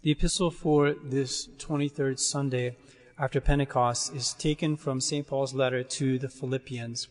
The 0.00 0.12
epistle 0.12 0.52
for 0.52 0.94
this 0.94 1.48
23rd 1.58 2.20
Sunday 2.20 2.76
after 3.18 3.40
Pentecost 3.40 4.14
is 4.14 4.32
taken 4.32 4.76
from 4.76 5.00
St. 5.00 5.26
Paul's 5.26 5.54
letter 5.54 5.82
to 5.82 6.20
the 6.20 6.28
Philippians. 6.28 7.08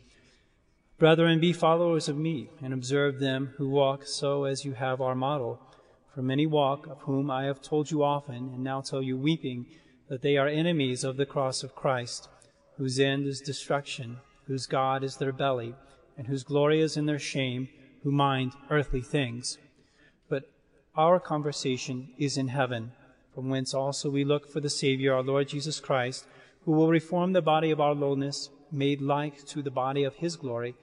Brethren, 0.98 1.42
be 1.42 1.52
followers 1.52 2.08
of 2.08 2.16
me, 2.16 2.50
and 2.62 2.74
observe 2.74 3.20
them 3.20 3.54
who 3.58 3.68
walk 3.68 4.06
so 4.06 4.46
as 4.46 4.64
you 4.64 4.72
have 4.72 5.02
our 5.02 5.16
model. 5.16 5.60
For 6.16 6.22
many 6.22 6.46
walk, 6.46 6.88
of 6.88 7.02
whom 7.02 7.30
I 7.30 7.44
have 7.44 7.62
told 7.62 7.92
you 7.92 8.04
often, 8.04 8.54
and 8.54 8.64
now 8.64 8.80
tell 8.80 9.02
you 9.02 9.18
weeping, 9.18 9.66
that 10.08 10.22
they 10.22 10.38
are 10.38 10.48
enemies 10.48 11.04
of 11.04 11.18
the 11.18 11.26
cross 11.26 11.64
of 11.64 11.76
Christ, 11.76 12.30
whose 12.78 13.02
end 13.02 13.28
is 13.28 13.42
destruction, 13.42 14.20
whose 14.46 14.66
God 14.66 15.04
is 15.04 15.18
their 15.18 15.34
belly, 15.34 15.76
and 16.18 16.28
whose 16.28 16.44
glory 16.44 16.80
is 16.80 16.96
in 16.96 17.06
their 17.06 17.20
shame, 17.20 17.68
who 18.04 18.12
mind 18.12 18.54
earthly 18.70 19.02
things. 19.02 19.58
Our 20.98 21.20
conversation 21.20 22.10
is 22.18 22.38
in 22.38 22.48
heaven, 22.48 22.92
from 23.36 23.50
whence 23.50 23.72
also 23.72 24.10
we 24.10 24.24
look 24.24 24.52
for 24.52 24.60
the 24.60 24.70
Savior, 24.70 25.14
our 25.14 25.22
Lord 25.22 25.48
Jesus 25.48 25.80
Christ, 25.80 26.26
who 26.66 26.72
will 26.72 26.90
reform 26.90 27.34
the 27.34 27.42
body 27.42 27.70
of 27.70 27.80
our 27.80 27.94
lowness, 27.94 28.50
made 28.72 29.00
like 29.00 29.46
to 29.46 29.62
the 29.62 29.70
body 29.70 30.04
of 30.04 30.16
his 30.16 30.36
glory, 30.36 30.74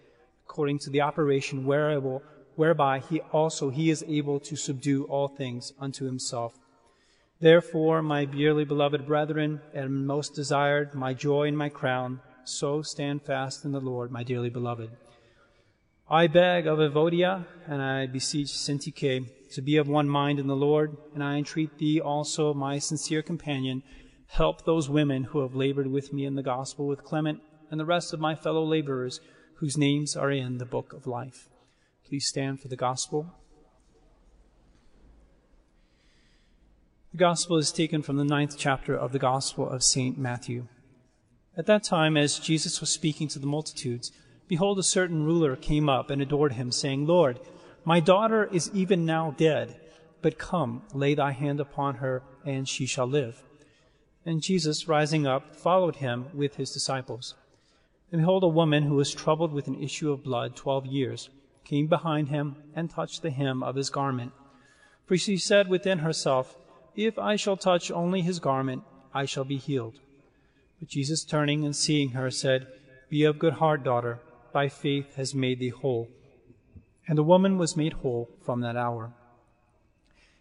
according 0.45 0.79
to 0.79 0.91
the 0.91 1.01
operation 1.01 1.67
whereby 1.67 3.01
he 3.01 3.21
also 3.33 3.71
he 3.71 3.91
is 3.91 4.05
able 4.07 4.39
to 4.39 4.55
subdue 4.55 5.03
all 5.07 5.27
things 5.27 5.73
unto 5.81 6.05
himself. 6.05 6.55
Therefore, 7.41 8.01
my 8.01 8.25
dearly 8.25 8.65
beloved 8.65 9.05
brethren, 9.07 9.63
and 9.75 10.07
most 10.07 10.33
desired, 10.33 10.95
my 10.95 11.13
joy 11.13 11.49
and 11.49 11.59
my 11.59 11.69
crown, 11.69 12.21
so 12.45 12.83
stand 12.83 13.23
fast 13.23 13.65
in 13.65 13.73
the 13.73 13.81
Lord, 13.81 14.13
my 14.13 14.23
dearly 14.23 14.49
beloved. 14.49 14.91
I 16.09 16.27
beg 16.27 16.67
of 16.67 16.81
Evodia, 16.81 17.47
and 17.67 17.81
I 17.81 18.05
beseech 18.07 18.49
Syntyche, 18.49 19.27
to 19.53 19.63
be 19.63 19.79
of 19.79 19.89
one 19.89 20.07
mind 20.07 20.39
in 20.39 20.47
the 20.47 20.55
Lord, 20.55 20.99
and 21.15 21.25
I 21.25 21.37
entreat 21.37 21.79
thee 21.79 21.99
also, 21.99 22.53
my 22.53 22.79
sincere 22.79 23.23
companion, 23.23 23.83
help 24.27 24.65
those 24.65 24.91
women 24.91 25.25
who 25.25 25.41
have 25.41 25.55
labored 25.55 25.87
with 25.87 26.13
me 26.13 26.27
in 26.27 26.35
the 26.35 26.43
gospel 26.43 26.87
with 26.87 27.05
Clement 27.05 27.41
and 27.71 27.81
the 27.81 27.87
rest 27.87 28.13
of 28.13 28.21
my 28.21 28.35
fellow 28.35 28.63
laborers 28.63 29.21
whose 29.55 29.79
names 29.79 30.15
are 30.15 30.31
in 30.31 30.59
the 30.59 30.67
book 30.67 30.93
of 30.93 31.07
life. 31.07 31.49
Please 32.07 32.27
stand 32.27 32.61
for 32.61 32.69
the 32.69 32.77
gospel. 32.77 33.33
The 37.13 37.19
gospel 37.19 37.57
is 37.57 37.73
taken 37.73 38.03
from 38.03 38.17
the 38.17 38.25
ninth 38.25 38.57
chapter 38.59 38.95
of 38.95 39.13
the 39.13 39.19
gospel 39.19 39.67
of 39.67 39.83
St. 39.83 40.19
Matthew. 40.19 40.67
At 41.57 41.67
that 41.67 41.83
time, 41.83 42.19
as 42.19 42.39
Jesus 42.39 42.81
was 42.81 42.91
speaking 42.91 43.29
to 43.29 43.39
the 43.39 43.47
multitudes, 43.47 44.13
behold, 44.49 44.79
a 44.79 44.83
certain 44.83 45.25
ruler 45.25 45.57
came 45.57 45.89
up 45.89 46.11
and 46.11 46.21
adored 46.21 46.53
him, 46.53 46.71
saying, 46.73 47.07
Lord, 47.07 47.41
my 47.85 48.01
daughter 48.01 48.49
is 48.51 48.71
even 48.73 49.05
now 49.05 49.35
dead, 49.37 49.79
but 50.23 50.39
come, 50.39 50.83
lay 50.93 51.15
thy 51.15 51.33
hand 51.33 51.61
upon 51.61 51.97
her, 51.97 52.23
and 52.45 52.69
she 52.69 52.87
shall 52.87 53.07
live. 53.07 53.43
And 54.25 54.41
Jesus, 54.41 54.89
rising 54.89 55.27
up, 55.27 55.55
followed 55.55 55.97
him 55.97 56.27
with 56.33 56.57
his 56.57 56.71
disciples. 56.71 57.35
And 58.11 58.23
behold, 58.23 58.43
a 58.43 58.49
woman 58.49 58.85
who 58.85 58.95
was 58.95 59.13
troubled 59.13 59.53
with 59.53 59.67
an 59.67 59.83
issue 59.83 60.11
of 60.11 60.25
blood 60.25 60.57
twelve 60.57 60.87
years 60.87 61.29
came 61.65 61.87
behind 61.87 62.29
him 62.29 62.57
and 62.75 62.89
touched 62.89 63.23
the 63.23 63.31
hem 63.31 63.63
of 63.63 63.77
his 63.77 63.91
garment. 63.91 64.33
For 65.07 65.17
she 65.17 65.37
said 65.37 65.69
within 65.69 65.99
herself, 65.99 66.57
If 66.95 67.19
I 67.19 67.37
shall 67.37 67.57
touch 67.57 67.91
only 67.91 68.23
his 68.23 68.39
garment, 68.39 68.85
I 69.13 69.25
shall 69.27 69.45
be 69.45 69.57
healed. 69.57 70.01
But 70.79 70.89
Jesus, 70.89 71.25
turning 71.25 71.65
and 71.65 71.75
seeing 71.75 72.11
her, 72.11 72.31
said, 72.31 72.67
Be 73.09 73.25
of 73.25 73.39
good 73.39 73.55
heart, 73.55 73.85
daughter, 73.85 74.21
thy 74.55 74.71
faith 74.71 75.17
has 75.17 75.35
made 75.35 75.59
thee 75.59 75.69
whole. 75.69 76.09
And 77.07 77.19
the 77.19 77.23
woman 77.23 77.59
was 77.59 77.77
made 77.77 77.93
whole 77.93 78.31
from 78.43 78.63
that 78.63 78.77
hour. 78.77 79.13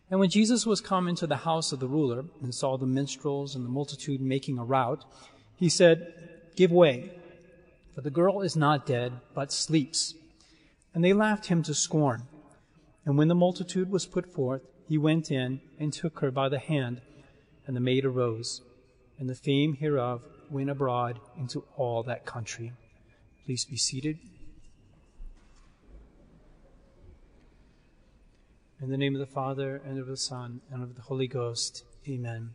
And 0.09 0.21
when 0.21 0.29
Jesus 0.29 0.65
was 0.65 0.79
come 0.79 1.09
into 1.09 1.27
the 1.27 1.37
house 1.37 1.73
of 1.73 1.81
the 1.81 1.87
ruler, 1.87 2.23
and 2.41 2.55
saw 2.55 2.77
the 2.77 2.85
minstrels 2.85 3.55
and 3.55 3.65
the 3.65 3.69
multitude 3.69 4.21
making 4.21 4.57
a 4.57 4.63
rout, 4.63 5.03
he 5.57 5.67
said, 5.67 6.13
Give 6.55 6.71
way 6.71 7.11
for 7.93 8.01
the 8.01 8.09
girl 8.09 8.41
is 8.41 8.55
not 8.55 8.85
dead, 8.85 9.13
but 9.35 9.51
sleeps. 9.51 10.15
And 10.93 11.03
they 11.03 11.13
laughed 11.13 11.47
him 11.47 11.61
to 11.63 11.73
scorn. 11.73 12.23
And 13.05 13.17
when 13.17 13.27
the 13.27 13.35
multitude 13.35 13.91
was 13.91 14.05
put 14.05 14.33
forth, 14.33 14.61
he 14.87 14.97
went 14.97 15.29
in 15.31 15.61
and 15.79 15.93
took 15.93 16.19
her 16.19 16.31
by 16.31 16.49
the 16.49 16.59
hand, 16.59 17.01
and 17.67 17.75
the 17.75 17.81
maid 17.81 18.03
arose. 18.05 18.61
And 19.19 19.29
the 19.29 19.35
fame 19.35 19.75
hereof 19.75 20.21
went 20.49 20.69
abroad 20.69 21.19
into 21.37 21.65
all 21.77 22.03
that 22.03 22.25
country. 22.25 22.73
Please 23.45 23.65
be 23.65 23.75
seated. 23.75 24.19
In 28.81 28.89
the 28.89 28.95
name 28.95 29.15
of 29.15 29.19
the 29.19 29.25
Father, 29.25 29.81
and 29.85 29.99
of 29.99 30.07
the 30.07 30.15
Son, 30.15 30.61
and 30.71 30.81
of 30.81 30.95
the 30.95 31.01
Holy 31.01 31.27
Ghost. 31.27 31.83
Amen. 32.07 32.51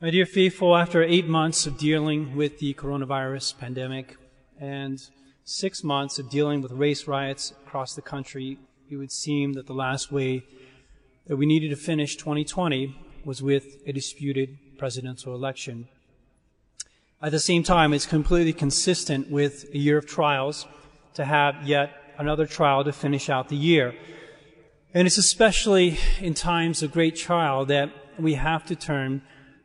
My 0.00 0.10
dear 0.10 0.24
faithful, 0.24 0.74
after 0.74 1.02
eight 1.02 1.26
months 1.26 1.66
of 1.66 1.76
dealing 1.76 2.34
with 2.34 2.60
the 2.60 2.72
coronavirus 2.72 3.58
pandemic 3.58 4.16
and 4.58 5.06
six 5.44 5.84
months 5.84 6.18
of 6.18 6.30
dealing 6.30 6.62
with 6.62 6.72
race 6.72 7.06
riots 7.06 7.50
across 7.66 7.94
the 7.94 8.00
country, 8.00 8.58
it 8.88 8.96
would 8.96 9.12
seem 9.12 9.52
that 9.52 9.66
the 9.66 9.74
last 9.74 10.10
way 10.10 10.44
that 11.26 11.36
we 11.36 11.44
needed 11.44 11.68
to 11.68 11.76
finish 11.76 12.16
2020 12.16 12.96
was 13.26 13.42
with 13.42 13.82
a 13.86 13.92
disputed 13.92 14.56
presidential 14.78 15.34
election. 15.34 15.88
At 17.24 17.30
the 17.30 17.38
same 17.38 17.62
time, 17.62 17.94
it's 17.94 18.04
completely 18.04 18.52
consistent 18.52 19.30
with 19.30 19.66
a 19.72 19.78
year 19.78 19.96
of 19.96 20.06
trials 20.06 20.66
to 21.14 21.24
have 21.24 21.68
yet 21.68 21.92
another 22.18 22.46
trial 22.46 22.82
to 22.82 22.92
finish 22.92 23.30
out 23.30 23.48
the 23.48 23.56
year. 23.56 23.94
And 24.92 25.06
it's 25.06 25.18
especially 25.18 25.98
in 26.20 26.34
times 26.34 26.82
of 26.82 26.90
great 26.90 27.14
trial 27.14 27.64
that 27.66 27.90
we 28.18 28.34
have 28.34 28.66
to 28.66 28.74
turn 28.74 29.22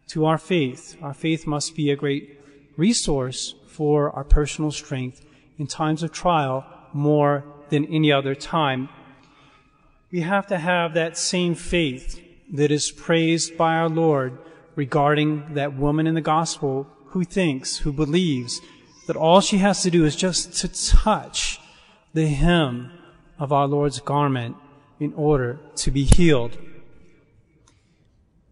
to 0.10 0.28
our 0.28 0.38
faith. 0.38 0.98
Our 1.02 1.16
faith 1.16 1.48
must 1.48 1.76
be 1.76 1.90
a 1.90 1.96
great 1.96 2.40
resource 2.78 3.56
for 3.66 4.12
our 4.12 4.24
personal 4.24 4.72
strength 4.72 5.26
in 5.58 5.66
times 5.66 6.04
of 6.04 6.12
trial 6.12 6.64
more 6.94 7.44
than 7.70 7.86
any 7.86 8.12
other 8.12 8.36
time. 8.36 8.88
We 10.12 10.22
have 10.22 10.46
to 10.48 10.60
have 10.60 10.94
that 10.94 11.18
same 11.18 11.56
faith 11.56 12.24
that 12.54 12.70
is 12.70 12.92
praised 12.92 13.58
by 13.58 13.78
our 13.78 13.90
Lord 13.90 14.38
regarding 14.76 15.56
that 15.56 15.76
woman 15.76 16.06
in 16.06 16.14
the 16.14 16.22
gospel 16.22 16.88
who 17.10 17.24
thinks, 17.24 17.78
who 17.78 17.92
believes 17.92 18.62
that 19.08 19.16
all 19.16 19.42
she 19.42 19.58
has 19.58 19.82
to 19.84 19.92
do 19.92 20.06
is 20.06 20.16
just 20.16 20.54
to 20.58 20.68
touch 20.68 21.60
the 22.14 22.28
hem 22.28 22.92
of 23.40 23.54
our 23.54 23.68
Lord's 23.68 24.00
garment 24.00 24.56
in 25.00 25.14
order 25.14 25.60
to 25.76 25.92
be 25.92 26.04
healed 26.04 26.58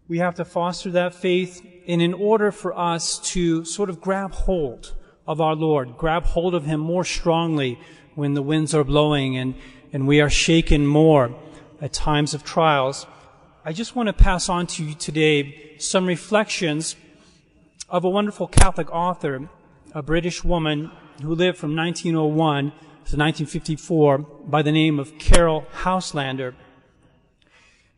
we 0.08 0.18
have 0.18 0.36
to 0.36 0.44
foster 0.44 0.90
that 0.92 1.14
faith. 1.14 1.64
And 1.88 2.00
in 2.00 2.14
order 2.14 2.52
for 2.52 2.76
us 2.76 3.18
to 3.30 3.64
sort 3.64 3.90
of 3.90 4.00
grab 4.00 4.32
hold 4.32 4.94
of 5.26 5.40
our 5.40 5.54
Lord, 5.54 5.96
grab 5.96 6.24
hold 6.24 6.54
of 6.54 6.64
Him 6.64 6.80
more 6.80 7.04
strongly 7.04 7.78
when 8.14 8.34
the 8.34 8.42
winds 8.42 8.74
are 8.74 8.84
blowing 8.84 9.36
and, 9.36 9.54
and 9.92 10.06
we 10.06 10.20
are 10.20 10.30
shaken 10.30 10.86
more 10.86 11.34
at 11.80 11.92
times 11.92 12.34
of 12.34 12.44
trials, 12.44 13.06
I 13.64 13.72
just 13.72 13.96
want 13.96 14.06
to 14.06 14.12
pass 14.12 14.48
on 14.48 14.66
to 14.68 14.84
you 14.84 14.94
today 14.94 15.76
some 15.78 16.06
reflections 16.06 16.96
of 17.88 18.04
a 18.04 18.10
wonderful 18.10 18.48
Catholic 18.48 18.90
author, 18.90 19.48
a 19.94 20.02
British 20.02 20.42
woman 20.42 20.90
who 21.22 21.34
lived 21.34 21.56
from 21.56 21.76
1901 21.76 22.70
to 22.70 23.16
1954 23.16 24.18
by 24.18 24.62
the 24.62 24.72
name 24.72 24.98
of 24.98 25.16
Caryll 25.18 25.66
Houselander. 25.82 26.54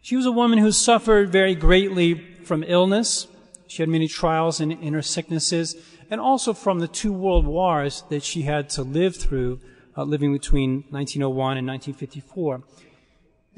She 0.03 0.15
was 0.15 0.27
a 0.27 0.32
woman 0.32 0.59
who 0.59 0.72
suffered 0.72 1.32
very 1.32 1.54
greatly 1.54 2.15
from 2.44 2.62
illness. 2.66 3.27
She 3.66 3.82
had 3.82 3.88
many 3.88 4.09
trials 4.09 4.60
in, 4.60 4.72
in 4.72 4.93
her 4.93 5.03
sicknesses, 5.03 5.77
and 6.10 6.21
also 6.21 6.53
from 6.53 6.78
the 6.78 6.88
two 6.88 7.12
world 7.12 7.47
wars 7.47 8.04
that 8.10 8.22
she 8.22 8.43
had 8.43 8.69
to 8.71 8.82
live 8.82 9.16
through, 9.16 9.60
uh, 9.97 10.04
living 10.04 10.32
between 10.32 10.84
1901 10.91 11.59
and 11.59 11.66
1954. 11.66 12.62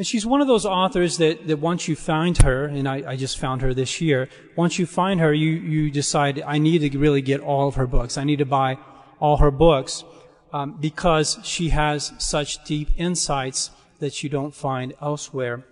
And 0.00 0.06
she's 0.06 0.25
one 0.25 0.41
of 0.41 0.47
those 0.47 0.65
authors 0.65 1.19
that, 1.19 1.47
that 1.47 1.59
once 1.59 1.86
you 1.86 1.95
find 1.95 2.34
her, 2.39 2.65
and 2.65 2.89
I, 2.89 3.03
I, 3.07 3.16
just 3.16 3.39
found 3.39 3.60
her 3.60 3.75
this 3.75 4.01
year, 4.01 4.30
once 4.57 4.78
you 4.78 4.86
find 4.86 5.21
her, 5.21 5.30
you, 5.30 5.51
you 5.51 5.91
decide, 5.91 6.42
I 6.47 6.57
need 6.57 6.91
to 6.91 6.98
really 6.98 7.21
get 7.21 7.42
all 7.42 7.69
of 7.69 7.75
her 7.75 7.86
books. 7.86 8.16
I 8.16 8.25
need 8.25 8.39
to 8.39 8.47
buy 8.47 8.78
all 9.21 9.36
her 9.36 9.51
books 9.51 10.03
um, 10.54 10.78
because 10.80 11.39
she 11.42 11.69
has 11.69 12.15
such 12.16 12.65
deep 12.65 12.89
insights 12.97 13.72
that 13.98 14.22
you 14.22 14.30
don't 14.30 14.54
find 14.54 14.95
elsewhere. 15.03 15.66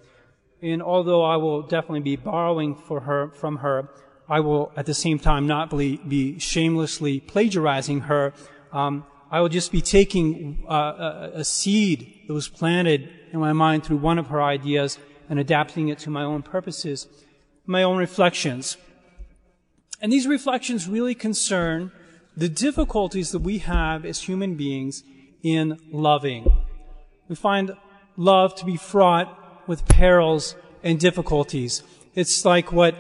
And 0.61 0.83
although 0.83 1.25
I 1.25 1.37
will 1.37 1.63
definitely 1.63 2.01
be 2.01 2.17
borrowing 2.17 2.75
for 2.75 3.01
her, 3.01 3.31
from 3.31 3.57
her, 3.57 3.89
I 4.29 4.41
will 4.41 4.73
at 4.77 4.85
the 4.85 4.93
same 4.93 5.19
time 5.19 5.47
not 5.47 5.71
be, 5.71 5.97
be 6.07 6.39
shamelessly 6.39 7.21
plagiarizing 7.21 8.01
her. 8.01 8.35
Um, 8.75 9.07
I 9.31 9.41
will 9.41 9.49
just 9.49 9.73
be 9.73 9.81
taking 9.81 10.67
uh, 10.69 10.75
a, 10.75 11.31
a 11.37 11.45
seed 11.45 12.25
that 12.27 12.35
was 12.35 12.49
planted 12.49 13.09
in 13.33 13.41
my 13.41 13.53
mind 13.53 13.85
through 13.85 13.99
one 13.99 14.19
of 14.19 14.29
her 14.29 14.43
ideas 14.43 14.99
and 15.29 15.39
adapting 15.39 15.89
it 15.89 15.99
to 16.01 16.11
my 16.11 16.23
own 16.23 16.43
purposes, 16.43 17.07
my 17.67 17.83
own 17.83 17.99
reflections. 17.99 18.77
And 20.01 20.13
these 20.13 20.27
reflections 20.27 20.89
really 20.89 21.15
concern 21.15 21.93
the 22.37 22.49
difficulties 22.49 23.33
that 23.33 23.41
we 23.41 23.59
have 23.59 24.05
as 24.05 24.23
human 24.23 24.55
beings 24.55 25.03
in 25.43 25.79
loving. 25.91 26.47
We 27.29 27.35
find 27.35 27.73
love 28.17 28.55
to 28.57 28.65
be 28.65 28.77
fraught 28.77 29.67
with 29.67 29.87
perils 29.87 30.55
and 30.83 30.99
difficulties. 30.99 31.83
It's 32.15 32.45
like 32.45 32.73
what 32.73 32.95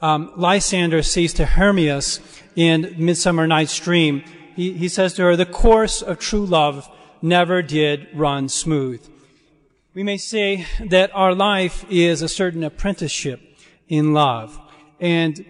um, 0.00 0.32
Lysander 0.36 1.02
says 1.02 1.32
to 1.34 1.44
Hermias 1.44 2.20
in 2.56 2.94
Midsummer 2.98 3.46
Night's 3.46 3.78
Dream. 3.78 4.22
He, 4.56 4.72
he 4.72 4.88
says 4.88 5.14
to 5.14 5.22
her, 5.22 5.36
the 5.36 5.46
course 5.46 6.02
of 6.02 6.18
true 6.18 6.46
love 6.46 6.88
never 7.20 7.62
did 7.62 8.08
run 8.14 8.48
smooth. 8.48 9.06
We 9.98 10.04
may 10.04 10.16
say 10.16 10.64
that 10.90 11.10
our 11.12 11.34
life 11.34 11.84
is 11.90 12.22
a 12.22 12.28
certain 12.28 12.62
apprenticeship 12.62 13.40
in 13.88 14.12
love. 14.12 14.56
And 15.00 15.44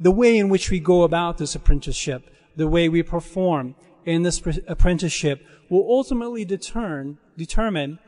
the 0.00 0.10
way 0.10 0.38
in 0.38 0.48
which 0.48 0.70
we 0.70 0.80
go 0.80 1.02
about 1.02 1.36
this 1.36 1.54
apprenticeship, 1.54 2.34
the 2.56 2.66
way 2.66 2.88
we 2.88 3.02
perform 3.02 3.74
in 4.06 4.22
this 4.22 4.40
apprenticeship 4.66 5.46
will 5.68 5.86
ultimately 5.86 6.46
determine, 6.46 7.18
determine 7.36 7.98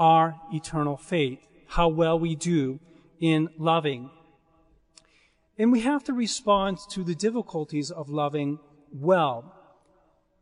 our 0.00 0.34
eternal 0.52 0.96
fate, 0.96 1.38
how 1.68 1.86
well 1.86 2.18
we 2.18 2.34
do 2.34 2.80
in 3.20 3.50
loving. 3.56 4.10
And 5.56 5.70
we 5.70 5.82
have 5.82 6.02
to 6.06 6.12
respond 6.12 6.78
to 6.90 7.04
the 7.04 7.14
difficulties 7.14 7.92
of 7.92 8.08
loving 8.08 8.58
well. 8.92 9.54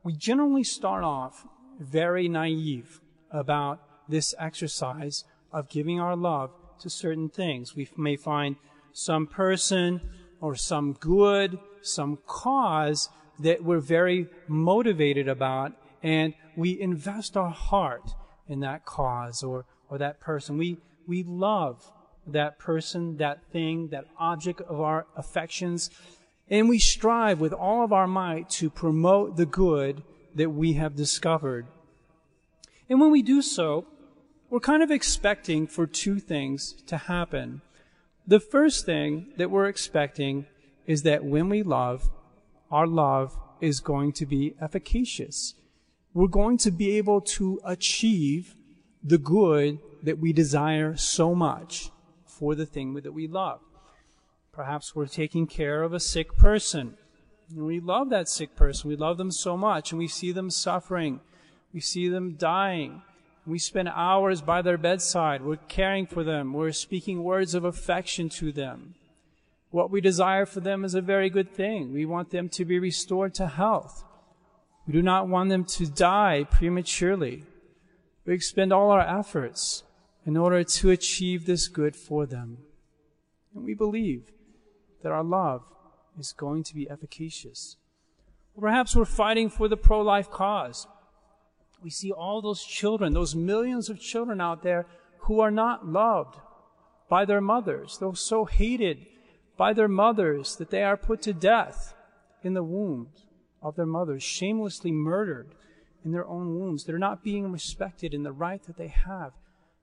We 0.02 0.14
generally 0.14 0.64
start 0.64 1.04
off 1.04 1.46
very 1.78 2.26
naive 2.26 3.02
about 3.30 3.82
this 4.08 4.34
exercise 4.38 5.24
of 5.52 5.68
giving 5.68 6.00
our 6.00 6.16
love 6.16 6.50
to 6.80 6.90
certain 6.90 7.28
things. 7.28 7.74
We 7.74 7.88
may 7.96 8.16
find 8.16 8.56
some 8.92 9.26
person 9.26 10.00
or 10.40 10.54
some 10.54 10.94
good, 10.94 11.58
some 11.82 12.18
cause 12.26 13.08
that 13.40 13.62
we're 13.62 13.80
very 13.80 14.26
motivated 14.46 15.28
about, 15.28 15.72
and 16.02 16.34
we 16.56 16.80
invest 16.80 17.36
our 17.36 17.50
heart 17.50 18.10
in 18.48 18.60
that 18.60 18.84
cause 18.84 19.42
or, 19.42 19.64
or 19.88 19.98
that 19.98 20.20
person. 20.20 20.58
We, 20.58 20.78
we 21.06 21.22
love 21.22 21.90
that 22.26 22.58
person, 22.58 23.16
that 23.16 23.44
thing, 23.50 23.88
that 23.88 24.06
object 24.18 24.60
of 24.62 24.80
our 24.80 25.06
affections, 25.16 25.90
and 26.50 26.68
we 26.68 26.78
strive 26.78 27.40
with 27.40 27.52
all 27.52 27.84
of 27.84 27.92
our 27.92 28.06
might 28.06 28.48
to 28.50 28.70
promote 28.70 29.36
the 29.36 29.46
good 29.46 30.02
that 30.34 30.50
we 30.50 30.74
have 30.74 30.94
discovered. 30.94 31.66
And 32.88 33.00
when 33.00 33.10
we 33.10 33.22
do 33.22 33.42
so, 33.42 33.86
we're 34.50 34.60
kind 34.60 34.82
of 34.82 34.90
expecting 34.90 35.66
for 35.66 35.86
two 35.86 36.18
things 36.18 36.72
to 36.86 36.96
happen. 36.96 37.60
The 38.26 38.40
first 38.40 38.86
thing 38.86 39.32
that 39.36 39.50
we're 39.50 39.66
expecting 39.66 40.46
is 40.86 41.02
that 41.02 41.24
when 41.24 41.48
we 41.48 41.62
love, 41.62 42.10
our 42.70 42.86
love 42.86 43.38
is 43.60 43.80
going 43.80 44.12
to 44.12 44.26
be 44.26 44.54
efficacious. 44.60 45.54
We're 46.14 46.28
going 46.28 46.58
to 46.58 46.70
be 46.70 46.96
able 46.96 47.20
to 47.22 47.60
achieve 47.64 48.54
the 49.02 49.18
good 49.18 49.78
that 50.02 50.18
we 50.18 50.32
desire 50.32 50.96
so 50.96 51.34
much 51.34 51.90
for 52.24 52.54
the 52.54 52.66
thing 52.66 52.94
that 52.94 53.12
we 53.12 53.26
love. 53.26 53.60
Perhaps 54.52 54.94
we're 54.94 55.06
taking 55.06 55.46
care 55.46 55.82
of 55.82 55.92
a 55.92 56.00
sick 56.00 56.36
person. 56.36 56.96
And 57.50 57.66
we 57.66 57.80
love 57.80 58.10
that 58.10 58.28
sick 58.28 58.56
person. 58.56 58.88
We 58.88 58.96
love 58.96 59.18
them 59.18 59.30
so 59.30 59.56
much 59.56 59.92
and 59.92 59.98
we 59.98 60.08
see 60.08 60.32
them 60.32 60.50
suffering. 60.50 61.20
We 61.72 61.80
see 61.80 62.08
them 62.08 62.34
dying. 62.34 63.02
We 63.48 63.58
spend 63.58 63.88
hours 63.88 64.42
by 64.42 64.60
their 64.60 64.76
bedside. 64.76 65.42
We're 65.42 65.56
caring 65.56 66.06
for 66.06 66.22
them. 66.22 66.52
We're 66.52 66.72
speaking 66.72 67.24
words 67.24 67.54
of 67.54 67.64
affection 67.64 68.28
to 68.40 68.52
them. 68.52 68.94
What 69.70 69.90
we 69.90 70.02
desire 70.02 70.44
for 70.44 70.60
them 70.60 70.84
is 70.84 70.94
a 70.94 71.00
very 71.00 71.30
good 71.30 71.50
thing. 71.54 71.94
We 71.94 72.04
want 72.04 72.28
them 72.28 72.50
to 72.50 72.66
be 72.66 72.78
restored 72.78 73.32
to 73.36 73.46
health. 73.46 74.04
We 74.86 74.92
do 74.92 75.00
not 75.00 75.28
want 75.28 75.48
them 75.48 75.64
to 75.64 75.86
die 75.86 76.46
prematurely. 76.50 77.44
We 78.26 78.34
expend 78.34 78.70
all 78.70 78.90
our 78.90 79.00
efforts 79.00 79.82
in 80.26 80.36
order 80.36 80.62
to 80.62 80.90
achieve 80.90 81.46
this 81.46 81.68
good 81.68 81.96
for 81.96 82.26
them. 82.26 82.58
And 83.54 83.64
we 83.64 83.72
believe 83.72 84.30
that 85.02 85.12
our 85.12 85.24
love 85.24 85.62
is 86.18 86.34
going 86.34 86.64
to 86.64 86.74
be 86.74 86.90
efficacious. 86.90 87.78
Perhaps 88.60 88.94
we're 88.94 89.06
fighting 89.06 89.48
for 89.48 89.68
the 89.68 89.76
pro-life 89.78 90.28
cause 90.30 90.86
we 91.82 91.90
see 91.90 92.10
all 92.10 92.40
those 92.40 92.64
children, 92.64 93.12
those 93.12 93.34
millions 93.34 93.88
of 93.88 94.00
children 94.00 94.40
out 94.40 94.62
there 94.62 94.86
who 95.20 95.40
are 95.40 95.50
not 95.50 95.86
loved 95.86 96.36
by 97.08 97.24
their 97.24 97.40
mothers. 97.40 97.98
They're 97.98 98.14
so 98.14 98.44
hated 98.44 99.06
by 99.56 99.72
their 99.72 99.88
mothers 99.88 100.56
that 100.56 100.70
they 100.70 100.82
are 100.82 100.96
put 100.96 101.22
to 101.22 101.32
death 101.32 101.94
in 102.42 102.54
the 102.54 102.62
wombs 102.62 103.26
of 103.62 103.76
their 103.76 103.86
mothers, 103.86 104.22
shamelessly 104.22 104.92
murdered 104.92 105.54
in 106.04 106.12
their 106.12 106.26
own 106.26 106.58
wombs. 106.58 106.84
They're 106.84 106.98
not 106.98 107.24
being 107.24 107.50
respected 107.50 108.14
in 108.14 108.22
the 108.22 108.32
right 108.32 108.62
that 108.64 108.76
they 108.76 108.88
have 108.88 109.32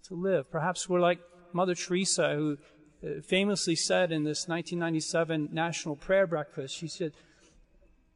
to 0.04 0.14
live. 0.14 0.50
Perhaps 0.50 0.88
we're 0.88 1.00
like 1.00 1.20
Mother 1.52 1.76
Teresa, 1.76 2.36
who 2.36 2.58
uh, 3.04 3.22
famously 3.22 3.76
said 3.76 4.12
in 4.12 4.24
this 4.24 4.48
1997 4.48 5.50
National 5.52 5.96
Prayer 5.96 6.28
Breakfast, 6.28 6.76
she 6.76 6.88
said, 6.88 7.14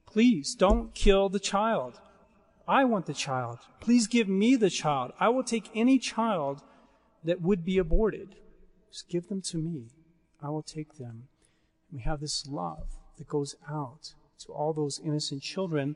Please 0.05 0.55
don't 0.55 0.93
kill 0.95 1.29
the 1.29 1.39
child. 1.39 1.99
I 2.69 2.85
want 2.85 3.07
the 3.07 3.15
child. 3.15 3.57
Please 3.79 4.05
give 4.05 4.29
me 4.29 4.55
the 4.55 4.69
child. 4.69 5.11
I 5.19 5.29
will 5.29 5.43
take 5.43 5.71
any 5.73 5.97
child 5.97 6.61
that 7.23 7.41
would 7.41 7.65
be 7.65 7.79
aborted. 7.79 8.35
Just 8.91 9.09
give 9.09 9.27
them 9.27 9.41
to 9.47 9.57
me. 9.57 9.87
I 10.41 10.49
will 10.49 10.61
take 10.61 10.97
them. 10.97 11.23
We 11.91 12.01
have 12.01 12.19
this 12.19 12.45
love 12.47 12.95
that 13.17 13.27
goes 13.27 13.55
out 13.67 14.13
to 14.45 14.53
all 14.53 14.73
those 14.73 15.01
innocent 15.03 15.41
children. 15.41 15.95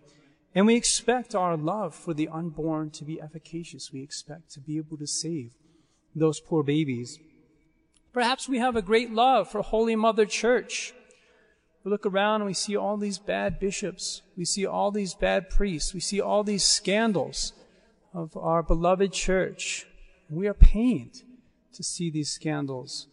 And 0.56 0.66
we 0.66 0.76
expect 0.76 1.36
our 1.36 1.56
love 1.56 1.94
for 1.94 2.16
the 2.16 2.28
unborn 2.28 2.90
to 2.92 3.06
be 3.06 3.22
efficacious. 3.22 3.94
We 3.94 4.02
expect 4.02 4.52
to 4.54 4.60
be 4.60 4.78
able 4.78 4.98
to 4.98 5.08
save 5.08 5.52
those 6.16 6.40
poor 6.40 6.64
babies. 6.64 7.20
Perhaps 8.14 8.50
we 8.50 8.58
have 8.58 8.76
a 8.76 8.82
great 8.82 9.12
love 9.12 9.48
for 9.48 9.62
Holy 9.62 9.96
Mother 9.96 10.26
Church. 10.26 10.94
We 11.84 11.92
look 11.92 12.06
around 12.06 12.42
and 12.42 12.46
we 12.46 12.54
see 12.54 12.78
all 12.78 12.98
these 12.98 13.20
bad 13.20 13.60
bishops. 13.60 14.22
We 14.38 14.46
see 14.46 14.66
all 14.66 14.92
these 14.92 15.14
bad 15.14 15.50
priests. 15.50 15.94
We 15.94 16.00
see 16.00 16.22
all 16.22 16.44
these 16.44 16.64
scandals 16.64 17.54
of 18.14 18.38
our 18.38 18.64
beloved 18.64 19.12
church. 19.12 19.86
We 20.30 20.48
are 20.48 20.54
pained 20.54 21.24
to 21.74 21.84
see 21.84 22.10
these 22.10 22.30
scandals. 22.30 23.08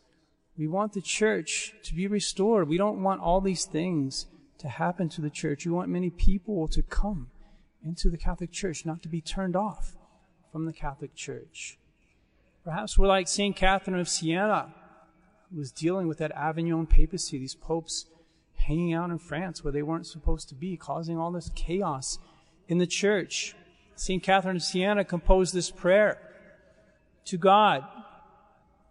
We 0.57 0.69
want 0.69 0.93
the 0.93 1.01
church 1.01 1.75
to 1.85 1.95
be 1.95 2.07
restored. 2.07 2.69
We 2.69 2.77
don't 2.77 3.03
want 3.03 3.21
all 3.21 3.41
these 3.41 3.65
things 3.65 4.27
to 4.59 4.69
happen 4.69 5.09
to 5.09 5.21
the 5.21 5.31
church. 5.31 5.65
We 5.65 5.73
want 5.73 5.89
many 5.89 6.11
people 6.11 6.69
to 6.69 6.83
come 6.83 7.31
into 7.85 8.11
the 8.11 8.19
Catholic 8.19 8.53
Church, 8.53 8.85
not 8.85 9.03
to 9.03 9.09
be 9.09 9.23
turned 9.23 9.57
off 9.57 9.97
from 10.53 10.67
the 10.67 10.73
Catholic 10.73 11.15
Church. 11.15 11.79
Perhaps 12.63 12.99
we're 12.99 13.07
like 13.07 13.27
St. 13.27 13.57
Catherine 13.57 13.99
of 13.99 14.09
Siena, 14.09 14.75
who 15.51 15.59
was 15.59 15.73
dealing 15.73 16.07
with 16.07 16.19
that 16.19 16.33
Avignon 16.33 16.87
papacy, 16.87 17.39
these 17.39 17.55
popes 17.55 18.05
hanging 18.61 18.93
out 18.93 19.11
in 19.11 19.19
France 19.19 19.63
where 19.63 19.73
they 19.73 19.83
weren't 19.83 20.07
supposed 20.07 20.49
to 20.49 20.55
be, 20.55 20.77
causing 20.77 21.19
all 21.19 21.33
this 21.33 21.51
chaos 21.55 22.19
in 22.69 22.79
the 22.79 22.87
church. 22.87 23.55
St. 23.97 24.23
Catherine 24.23 24.57
of 24.57 24.63
Siena 24.63 25.05
composed 25.05 25.53
this 25.55 25.71
prayer 25.71 26.19
to 27.27 27.37
God 27.37 27.85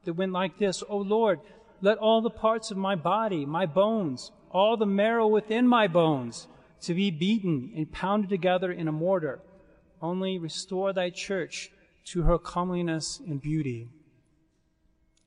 that 0.03 0.13
went 0.13 0.31
like 0.31 0.57
this, 0.59 0.83
O 0.87 0.97
Lord, 0.97 1.39
let 1.81 1.97
all 1.97 2.21
the 2.21 2.29
parts 2.29 2.71
of 2.71 2.77
my 2.77 2.95
body, 2.95 3.45
my 3.45 3.65
bones, 3.65 4.31
all 4.51 4.77
the 4.77 4.85
marrow 4.85 5.27
within 5.27 5.67
my 5.67 5.87
bones, 5.87 6.47
to 6.81 6.93
be 6.93 7.11
beaten 7.11 7.71
and 7.75 7.91
pounded 7.91 8.29
together 8.29 8.71
in 8.71 8.87
a 8.87 8.91
mortar. 8.91 9.39
Only 10.01 10.37
restore 10.37 10.93
thy 10.93 11.09
church 11.09 11.71
to 12.05 12.23
her 12.23 12.37
comeliness 12.37 13.19
and 13.19 13.41
beauty. 13.41 13.89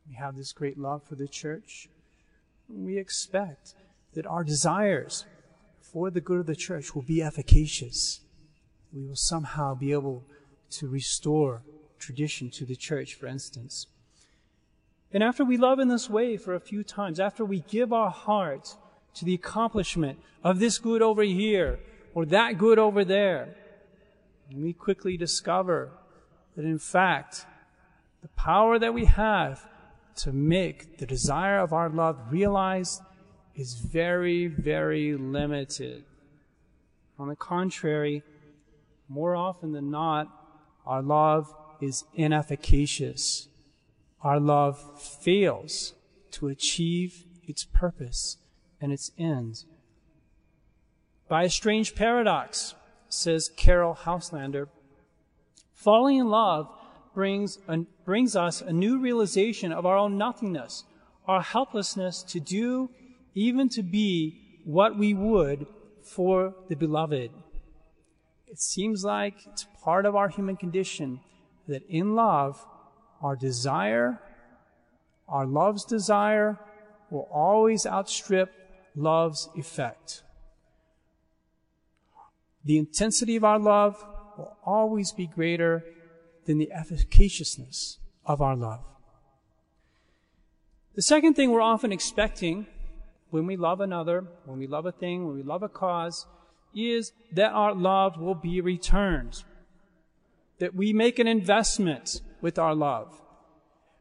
We 0.09 0.15
have 0.15 0.37
this 0.37 0.53
great 0.53 0.79
love 0.79 1.03
for 1.05 1.15
the 1.15 1.29
church. 1.29 1.89
We 2.69 2.99
expect 2.99 3.75
that 4.15 4.27
our 4.27 4.45
desires 4.45 5.25
for 5.81 6.11
the 6.11 6.21
good 6.21 6.41
of 6.41 6.47
the 6.47 6.57
church 6.57 6.95
will 6.95 7.03
be 7.03 7.23
efficacious. 7.23 8.21
We 8.93 9.05
will 9.05 9.17
somehow 9.17 9.75
be 9.75 9.93
able 9.93 10.25
to 10.71 10.89
restore 10.89 11.63
tradition 11.99 12.51
to 12.51 12.65
the 12.65 12.77
church, 12.77 13.15
for 13.15 13.27
instance. 13.27 13.87
And 15.13 15.23
after 15.23 15.45
we 15.45 15.57
love 15.57 15.79
in 15.79 15.89
this 15.89 16.09
way 16.09 16.37
for 16.37 16.55
a 16.55 16.61
few 16.61 16.83
times, 16.83 17.21
after 17.21 17.45
we 17.45 17.61
give 17.61 17.93
our 17.93 18.11
heart 18.11 18.77
to 19.15 19.25
the 19.25 19.35
accomplishment 19.35 20.19
of 20.43 20.59
this 20.59 20.79
good 20.79 21.03
over 21.03 21.23
here 21.23 21.79
or 22.15 22.25
that 22.27 22.59
good 22.59 22.79
over 22.79 23.05
there, 23.05 23.55
we 24.55 24.73
quickly 24.73 25.17
discover 25.17 25.91
that 26.57 26.65
in 26.65 26.79
fact, 26.79 27.47
the 28.23 28.29
power 28.29 28.79
that 28.79 28.95
we 28.95 29.05
have 29.05 29.67
to 30.17 30.33
make 30.33 30.99
the 30.99 31.07
desire 31.07 31.59
of 31.59 31.73
our 31.73 31.89
love 31.89 32.19
realized 32.31 33.01
is 33.55 33.75
very, 33.75 34.47
very 34.47 35.15
limited. 35.15 36.05
On 37.19 37.29
the 37.29 37.37
contrary, 37.37 38.23
more 39.09 39.37
often 39.37 39.73
than 39.73 39.91
not, 39.91 40.29
our 40.87 41.03
love 41.03 41.55
is 41.81 42.05
inefficacious. 42.15 43.49
Our 44.23 44.41
love 44.41 45.01
fails 45.01 45.95
to 46.33 46.49
achieve 46.49 47.25
its 47.45 47.65
purpose 47.65 48.39
and 48.81 48.93
its 48.93 49.11
end. 49.19 49.65
By 51.29 51.45
a 51.45 51.51
strange 51.51 51.95
paradox, 51.95 52.75
says 53.09 53.51
Caryll 53.57 53.95
Houselander, 53.95 54.69
falling 55.75 56.19
in 56.19 56.29
love 56.29 56.69
brings, 57.15 57.59
a, 57.69 57.79
brings 58.05 58.35
us 58.35 58.61
a 58.63 58.73
new 58.73 58.99
realization 58.99 59.73
of 59.73 59.85
our 59.85 59.97
own 59.97 60.17
nothingness, 60.17 60.85
our 61.27 61.43
helplessness 61.43 62.23
to 62.25 62.41
do, 62.41 62.91
even 63.35 63.69
to 63.71 63.83
be 63.83 64.61
what 64.65 64.97
we 64.97 65.15
would 65.15 65.67
for 66.03 66.55
the 66.69 66.77
beloved. 66.77 67.31
It 68.47 68.61
seems 68.61 69.05
like 69.05 69.35
it's 69.47 69.67
part 69.83 70.05
of 70.05 70.15
our 70.15 70.29
human 70.29 70.57
condition 70.57 71.21
that 71.69 71.83
in 71.89 72.15
love, 72.15 72.65
our 73.23 73.37
desire, 73.37 74.21
our 75.29 75.47
love's 75.47 75.85
desire, 75.85 76.59
will 77.11 77.29
always 77.33 77.87
outstrip 77.87 78.53
love's 78.95 79.49
effect. 79.57 80.23
The 82.65 82.79
intensity 82.79 83.37
of 83.37 83.45
our 83.45 83.59
love 83.59 84.05
will 84.37 84.57
always 84.65 85.13
be 85.13 85.27
greater 85.27 85.85
than 86.47 86.59
the 86.59 86.71
efficaciousness 86.75 87.99
of 88.25 88.41
our 88.41 88.57
love. 88.57 88.85
The 90.95 91.03
second 91.03 91.35
thing 91.35 91.51
we're 91.51 91.61
often 91.63 91.93
expecting 91.93 92.67
when 93.33 93.47
we 93.47 93.57
love 93.57 93.81
another, 93.81 94.25
when 94.45 94.59
we 94.59 94.67
love 94.67 94.85
a 94.85 94.93
thing, 94.93 95.27
when 95.27 95.35
we 95.35 95.43
love 95.43 95.63
a 95.63 95.69
cause, 95.69 96.27
is 96.75 97.13
that 97.33 97.51
our 97.53 97.75
love 97.75 98.21
will 98.21 98.35
be 98.35 98.61
returned. 98.61 99.43
That 100.59 100.75
we 100.75 100.93
make 100.93 101.19
an 101.19 101.27
investment 101.27 102.21
with 102.43 102.59
our 102.59 102.75
love. 102.75 103.23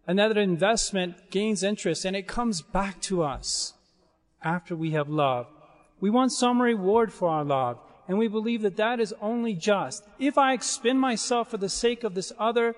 And 0.06 0.20
that 0.20 0.36
investment 0.36 1.32
gains 1.32 1.64
interest 1.64 2.04
and 2.04 2.14
it 2.14 2.28
comes 2.28 2.62
back 2.62 3.00
to 3.04 3.24
us 3.24 3.74
after 4.44 4.76
we 4.76 4.92
have 4.92 5.08
loved. 5.08 5.50
We 6.02 6.10
want 6.10 6.34
some 6.34 6.62
reward 6.62 7.14
for 7.14 7.30
our 7.30 7.46
love 7.46 7.80
and 8.10 8.18
we 8.18 8.28
believe 8.28 8.62
that 8.64 8.76
that 8.76 9.00
is 9.00 9.16
only 9.22 9.54
just. 9.54 10.04
If 10.20 10.38
I 10.38 10.52
expend 10.52 11.00
myself 11.00 11.50
for 11.50 11.58
the 11.58 11.70
sake 11.70 12.04
of 12.04 12.16
this 12.16 12.34
other, 12.38 12.76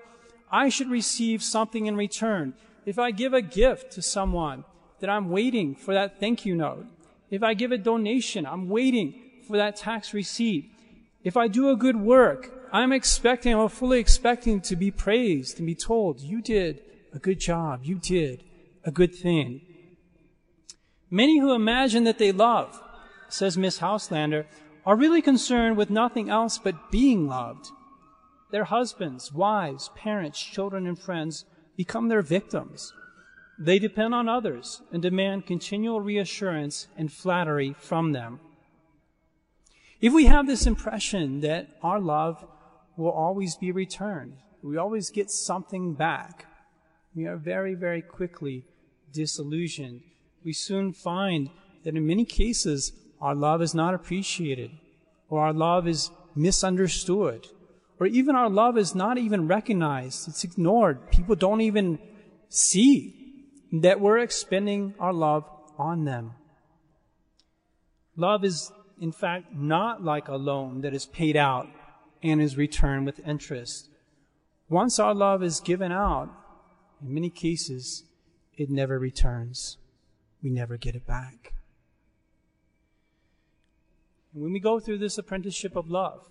I 0.52 0.68
should 0.68 0.88
receive 0.88 1.42
something 1.42 1.86
in 1.86 1.96
return. 1.96 2.54
If 2.86 2.96
I 2.96 3.10
give 3.10 3.34
a 3.34 3.42
gift 3.42 3.90
to 3.94 4.02
someone, 4.02 4.64
that 5.04 5.10
I'm 5.10 5.28
waiting 5.28 5.74
for 5.74 5.92
that 5.92 6.18
thank 6.18 6.46
you 6.46 6.56
note. 6.56 6.86
If 7.28 7.42
I 7.42 7.52
give 7.52 7.72
a 7.72 7.76
donation, 7.76 8.46
I'm 8.46 8.70
waiting 8.70 9.20
for 9.46 9.58
that 9.58 9.76
tax 9.76 10.14
receipt. 10.14 10.70
If 11.22 11.36
I 11.36 11.46
do 11.46 11.68
a 11.68 11.76
good 11.76 11.96
work, 11.96 12.50
I'm 12.72 12.90
expecting, 12.90 13.54
I'm 13.54 13.68
fully 13.68 14.00
expecting 14.00 14.62
to 14.62 14.76
be 14.76 14.90
praised 14.90 15.58
and 15.58 15.66
be 15.66 15.74
told, 15.74 16.22
you 16.22 16.40
did 16.40 16.80
a 17.12 17.18
good 17.18 17.38
job. 17.38 17.80
You 17.84 17.96
did 17.98 18.44
a 18.82 18.90
good 18.90 19.14
thing. 19.14 19.60
Many 21.10 21.38
who 21.38 21.52
imagine 21.52 22.04
that 22.04 22.16
they 22.16 22.32
love, 22.32 22.80
says 23.28 23.58
Miss 23.58 23.80
Houselander, 23.80 24.46
are 24.86 24.96
really 24.96 25.20
concerned 25.20 25.76
with 25.76 25.90
nothing 25.90 26.30
else 26.30 26.56
but 26.56 26.90
being 26.90 27.28
loved. 27.28 27.66
Their 28.52 28.64
husbands, 28.64 29.34
wives, 29.34 29.90
parents, 29.94 30.40
children, 30.40 30.86
and 30.86 30.98
friends 30.98 31.44
become 31.76 32.08
their 32.08 32.22
victims. 32.22 32.94
They 33.58 33.78
depend 33.78 34.14
on 34.14 34.28
others 34.28 34.82
and 34.92 35.00
demand 35.00 35.46
continual 35.46 36.00
reassurance 36.00 36.88
and 36.96 37.12
flattery 37.12 37.74
from 37.78 38.12
them. 38.12 38.40
If 40.00 40.12
we 40.12 40.26
have 40.26 40.46
this 40.46 40.66
impression 40.66 41.40
that 41.40 41.68
our 41.82 42.00
love 42.00 42.44
will 42.96 43.10
always 43.10 43.56
be 43.56 43.70
returned, 43.70 44.34
we 44.62 44.76
always 44.76 45.10
get 45.10 45.30
something 45.30 45.94
back, 45.94 46.46
we 47.14 47.26
are 47.26 47.36
very, 47.36 47.74
very 47.74 48.02
quickly 48.02 48.64
disillusioned. 49.12 50.02
We 50.44 50.52
soon 50.52 50.92
find 50.92 51.48
that 51.84 51.96
in 51.96 52.06
many 52.06 52.24
cases 52.24 52.92
our 53.20 53.34
love 53.34 53.62
is 53.62 53.74
not 53.74 53.94
appreciated, 53.94 54.72
or 55.28 55.40
our 55.40 55.52
love 55.52 55.86
is 55.86 56.10
misunderstood, 56.34 57.46
or 58.00 58.06
even 58.06 58.34
our 58.34 58.50
love 58.50 58.76
is 58.76 58.94
not 58.94 59.16
even 59.16 59.46
recognized. 59.46 60.28
It's 60.28 60.44
ignored. 60.44 61.10
People 61.10 61.36
don't 61.36 61.60
even 61.60 61.98
see 62.48 63.23
that 63.82 64.00
we're 64.00 64.18
expending 64.18 64.94
our 64.98 65.12
love 65.12 65.44
on 65.78 66.04
them. 66.04 66.32
Love 68.16 68.44
is, 68.44 68.70
in 69.00 69.10
fact, 69.10 69.52
not 69.52 70.02
like 70.02 70.28
a 70.28 70.36
loan 70.36 70.82
that 70.82 70.94
is 70.94 71.06
paid 71.06 71.36
out 71.36 71.66
and 72.22 72.40
is 72.40 72.56
returned 72.56 73.04
with 73.06 73.26
interest. 73.26 73.88
Once 74.68 74.98
our 74.98 75.14
love 75.14 75.42
is 75.42 75.60
given 75.60 75.92
out, 75.92 76.30
in 77.02 77.12
many 77.12 77.28
cases, 77.28 78.04
it 78.56 78.70
never 78.70 78.98
returns. 78.98 79.76
We 80.42 80.50
never 80.50 80.76
get 80.76 80.94
it 80.94 81.06
back. 81.06 81.54
And 84.32 84.42
when 84.42 84.52
we 84.52 84.60
go 84.60 84.78
through 84.78 84.98
this 84.98 85.18
apprenticeship 85.18 85.76
of 85.76 85.88
love 85.88 86.28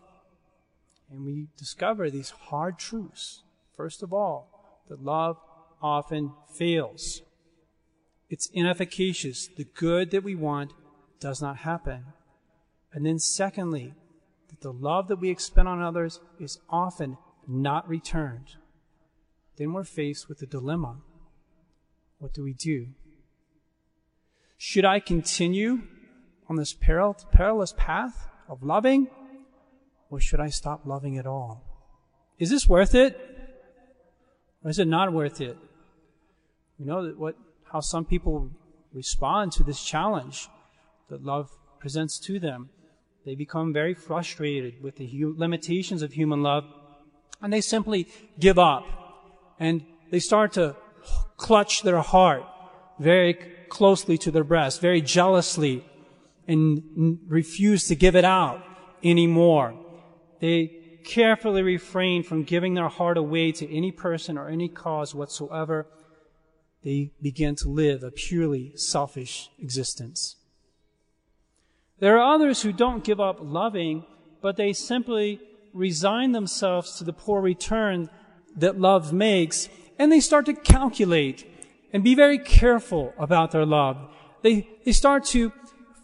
and 1.12 1.26
we 1.26 1.48
discover 1.58 2.10
these 2.10 2.30
hard 2.30 2.80
truths, 2.80 3.44
first 3.76 4.02
of 4.02 4.14
all, 4.14 4.84
that 4.90 5.04
love 5.04 5.38
often 5.82 6.32
fails. 6.58 7.22
It's 8.34 8.50
inefficacious. 8.52 9.48
The 9.56 9.68
good 9.76 10.10
that 10.10 10.24
we 10.24 10.34
want 10.34 10.74
does 11.20 11.40
not 11.40 11.58
happen. 11.58 12.06
And 12.92 13.06
then 13.06 13.20
secondly, 13.20 13.94
that 14.50 14.62
the 14.62 14.74
love 14.74 15.08
that 15.10 15.18
we 15.18 15.30
expend 15.30 15.68
on 15.68 15.84
others 15.84 16.20
is 16.40 16.58
often 16.68 17.20
not 17.48 17.88
returned. 17.88 18.56
Then 19.58 19.72
we're 19.72 19.84
faced 19.84 20.30
with 20.30 20.42
a 20.42 20.48
dilemma. 20.48 20.96
What 22.18 22.34
do 22.34 22.42
we 22.42 22.54
do? 22.54 22.88
Should 24.58 24.84
I 24.84 25.00
continue 25.00 25.84
on 26.50 26.56
this 26.56 26.74
perilous 26.74 27.76
path 27.78 28.30
of 28.50 28.64
loving? 28.64 29.10
Or 30.10 30.20
should 30.20 30.40
I 30.40 30.50
stop 30.50 30.88
loving 30.88 31.20
at 31.20 31.28
all? 31.28 31.62
Is 32.40 32.50
this 32.50 32.68
worth 32.68 32.96
it? 32.96 33.16
Or 34.64 34.72
is 34.72 34.80
it 34.80 34.88
not 34.88 35.14
worth 35.14 35.40
it? 35.40 35.56
We 36.80 36.86
know 36.88 37.06
that 37.06 37.20
what, 37.20 37.36
how 37.74 37.80
some 37.80 38.06
people 38.06 38.52
respond 38.94 39.52
to 39.52 39.64
this 39.64 39.84
challenge 39.84 40.48
that 41.10 41.26
love 41.26 41.50
presents 41.80 42.20
to 42.20 42.40
them. 42.40 42.70
They 43.26 43.34
become 43.34 43.74
very 43.74 43.96
frustrated 43.96 44.82
with 44.82 44.98
the 44.98 45.10
limitations 45.12 46.04
of 46.04 46.14
human 46.14 46.44
love 46.44 46.66
and 47.42 47.52
they 47.52 47.62
simply 47.62 48.08
give 48.40 48.60
up 48.60 48.86
and 49.60 49.84
they 50.12 50.20
start 50.20 50.54
to 50.54 50.76
clutch 51.36 51.82
their 51.82 52.00
heart 52.00 52.44
very 53.00 53.34
closely 53.70 54.20
to 54.20 54.30
their 54.30 54.44
breast, 54.44 54.80
very 54.80 55.02
jealously 55.02 55.84
and 56.48 57.20
refuse 57.28 57.88
to 57.88 57.96
give 57.96 58.16
it 58.16 58.26
out 58.26 58.64
anymore. 59.04 59.74
They 60.40 61.00
carefully 61.04 61.64
refrain 61.64 62.22
from 62.22 62.44
giving 62.44 62.76
their 62.76 62.88
heart 62.88 63.18
away 63.18 63.52
to 63.54 63.76
any 63.76 63.92
person 63.92 64.38
or 64.38 64.48
any 64.48 64.70
cause 64.70 65.16
whatsoever. 65.16 65.88
They 66.84 67.12
begin 67.22 67.56
to 67.58 67.70
live 67.70 68.04
a 68.04 68.12
purely 68.12 68.74
selfish 68.76 69.50
existence. 69.60 70.36
There 72.00 72.18
are 72.20 72.36
others 72.36 72.62
who 72.62 72.74
don't 72.74 73.04
give 73.04 73.22
up 73.22 73.38
loving, 73.42 74.06
but 74.42 74.58
they 74.58 74.74
simply 74.74 75.40
resign 75.74 76.34
themselves 76.34 76.98
to 76.98 77.04
the 77.04 77.14
poor 77.14 77.42
return 77.42 78.10
that 78.58 78.80
love 78.80 79.14
makes, 79.14 79.70
and 79.98 80.12
they 80.12 80.20
start 80.20 80.46
to 80.48 80.54
calculate 80.54 81.50
and 81.94 82.04
be 82.04 82.16
very 82.16 82.38
careful 82.38 83.14
about 83.18 83.52
their 83.52 83.66
love. 83.66 83.98
They, 84.42 84.68
they 84.84 84.92
start 84.92 85.24
to 85.26 85.54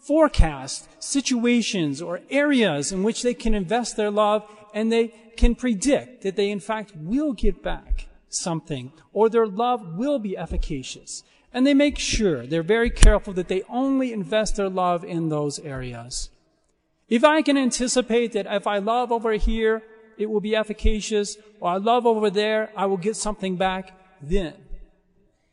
forecast 0.00 0.88
situations 1.02 2.00
or 2.00 2.22
areas 2.30 2.90
in 2.90 3.02
which 3.02 3.22
they 3.22 3.34
can 3.34 3.54
invest 3.54 3.96
their 3.96 4.10
love 4.10 4.48
and 4.72 4.90
they 4.90 5.08
can 5.36 5.54
predict 5.54 6.22
that 6.22 6.36
they 6.36 6.50
in 6.50 6.60
fact 6.60 6.96
will 6.96 7.32
get 7.32 7.62
back 7.62 8.08
something 8.30 8.92
or 9.12 9.28
their 9.28 9.46
love 9.46 9.96
will 9.96 10.18
be 10.18 10.36
efficacious. 10.36 11.22
And 11.52 11.66
they 11.66 11.74
make 11.74 11.98
sure, 11.98 12.46
they're 12.46 12.62
very 12.62 12.90
careful 12.90 13.32
that 13.34 13.48
they 13.48 13.62
only 13.68 14.12
invest 14.12 14.56
their 14.56 14.68
love 14.68 15.04
in 15.04 15.28
those 15.28 15.58
areas. 15.58 16.30
If 17.08 17.24
I 17.24 17.42
can 17.42 17.56
anticipate 17.56 18.32
that 18.32 18.46
if 18.48 18.66
I 18.66 18.78
love 18.78 19.10
over 19.10 19.32
here, 19.32 19.82
it 20.16 20.30
will 20.30 20.40
be 20.40 20.54
efficacious, 20.54 21.36
or 21.58 21.70
I 21.70 21.76
love 21.78 22.06
over 22.06 22.30
there, 22.30 22.70
I 22.76 22.86
will 22.86 22.98
get 22.98 23.16
something 23.16 23.56
back, 23.56 23.98
then, 24.22 24.54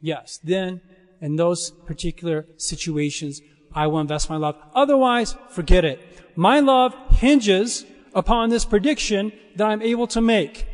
yes, 0.02 0.40
then, 0.44 0.82
in 1.20 1.36
those 1.36 1.72
particular 1.72 2.46
situations, 2.58 3.42
I 3.74 3.88
will 3.88 4.00
invest 4.00 4.30
my 4.30 4.38
love. 4.38 4.56
Otherwise, 4.76 5.36
forget 5.50 5.84
it. 5.84 6.00
My 6.36 6.60
love 6.60 6.94
hinges 7.12 7.86
upon 8.14 8.50
this 8.50 8.66
prediction 8.66 9.32
that 9.56 9.68
I'm 9.68 9.82
able 9.82 10.08
to 10.08 10.22
make. 10.22 10.68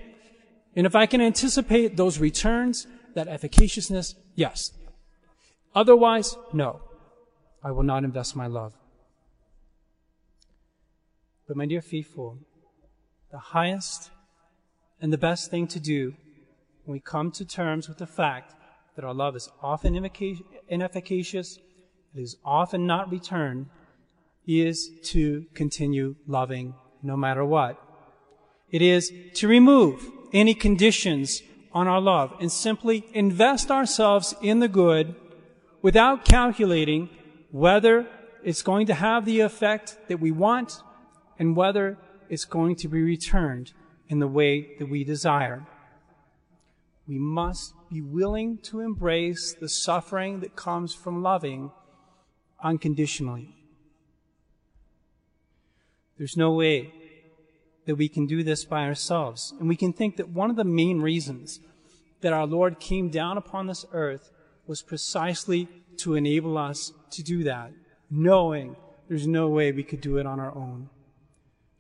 And 0.76 0.86
if 0.86 0.96
I 0.96 1.06
can 1.06 1.22
anticipate 1.22 1.98
those 1.98 2.20
returns, 2.20 2.88
that 3.14 3.28
efficaciousness, 3.28 4.16
yes. 4.36 4.72
Otherwise, 5.76 6.36
no. 6.52 6.82
I 7.64 7.72
will 7.72 7.84
not 7.84 8.04
invest 8.04 8.36
my 8.36 8.48
love. 8.48 8.74
But 11.48 11.58
my 11.58 11.66
dear 11.66 11.82
faithful, 11.82 12.40
the 13.32 13.38
highest 13.38 14.12
and 15.02 15.14
the 15.14 15.18
best 15.18 15.52
thing 15.52 15.68
to 15.68 15.80
do 15.80 16.16
when 16.86 16.94
we 16.94 17.00
come 17.00 17.32
to 17.32 17.46
terms 17.46 17.88
with 17.88 17.98
the 17.98 18.08
fact 18.08 18.54
that 18.96 19.06
our 19.06 19.14
love 19.14 19.36
is 19.36 19.50
often 19.62 19.94
inefficacious 19.96 21.58
it 22.16 22.22
is 22.22 22.38
often 22.46 22.86
not 22.86 23.12
returned, 23.12 23.68
is 24.46 24.92
to 25.04 25.46
continue 25.54 26.16
loving 26.28 26.76
no 27.02 27.18
matter 27.18 27.44
what. 27.44 27.82
It 28.70 28.82
is 28.82 29.12
to 29.36 29.48
remove 29.48 30.08
any 30.34 30.54
conditions 30.54 31.42
on 31.72 31.88
our 31.88 32.02
love 32.02 32.36
and 32.40 32.52
simply 32.52 33.06
invest 33.14 33.72
ourselves 33.72 34.34
in 34.42 34.60
the 34.60 34.68
good 34.68 35.16
without 35.82 36.26
calculating 36.26 37.10
whether 37.52 38.08
it's 38.44 38.62
going 38.62 38.88
to 38.88 38.94
have 38.94 39.26
the 39.26 39.40
effect 39.40 39.98
that 40.08 40.20
we 40.20 40.32
want 40.32 40.82
and 41.40 41.56
whether 41.56 41.98
it's 42.30 42.46
going 42.46 42.76
to 42.76 42.88
be 42.88 43.02
returned 43.02 43.74
in 44.08 44.20
the 44.20 44.28
way 44.28 44.76
that 44.78 44.90
we 44.90 45.04
desire. 45.04 45.66
We 47.08 47.18
must 47.18 47.74
be 47.92 48.02
willing 48.02 48.58
to 48.64 48.80
embrace 48.80 49.54
the 49.54 49.70
suffering 49.70 50.40
that 50.40 50.56
comes 50.56 50.94
from 50.94 51.22
loving 51.22 51.72
unconditionally. 52.62 53.56
There's 56.18 56.38
no 56.38 56.52
way 56.52 56.94
that 57.86 57.96
we 57.96 58.08
can 58.08 58.26
do 58.26 58.44
this 58.44 58.66
by 58.66 58.86
ourselves. 58.86 59.54
And 59.60 59.68
we 59.68 59.76
can 59.76 59.94
think 59.94 60.18
that 60.18 60.30
one 60.30 60.50
of 60.50 60.56
the 60.56 60.64
main 60.64 61.02
reasons 61.02 61.60
that 62.22 62.34
our 62.34 62.48
Lord 62.48 62.80
came 62.80 63.10
down 63.10 63.38
upon 63.38 63.68
this 63.68 63.86
earth 63.92 64.32
was 64.66 64.82
precisely 64.82 65.68
to 65.98 66.16
enable 66.16 66.58
us 66.58 66.92
to 67.12 67.22
do 67.22 67.44
that, 67.44 67.72
knowing 68.10 68.76
there's 69.08 69.28
no 69.28 69.50
way 69.50 69.72
we 69.72 69.84
could 69.84 70.02
do 70.02 70.18
it 70.18 70.26
on 70.26 70.40
our 70.40 70.56
own. 70.56 70.90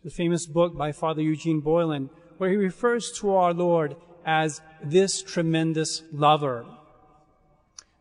The 0.04 0.10
famous 0.10 0.46
book 0.46 0.78
by 0.78 0.92
Father 0.92 1.22
Eugene 1.22 1.62
Boylan, 1.62 2.10
where 2.38 2.50
he 2.50 2.58
refers 2.58 3.12
to 3.20 3.34
our 3.36 3.54
Lord 3.54 3.96
as 4.26 4.62
this 4.84 5.22
tremendous 5.22 6.04
lover. 6.12 6.66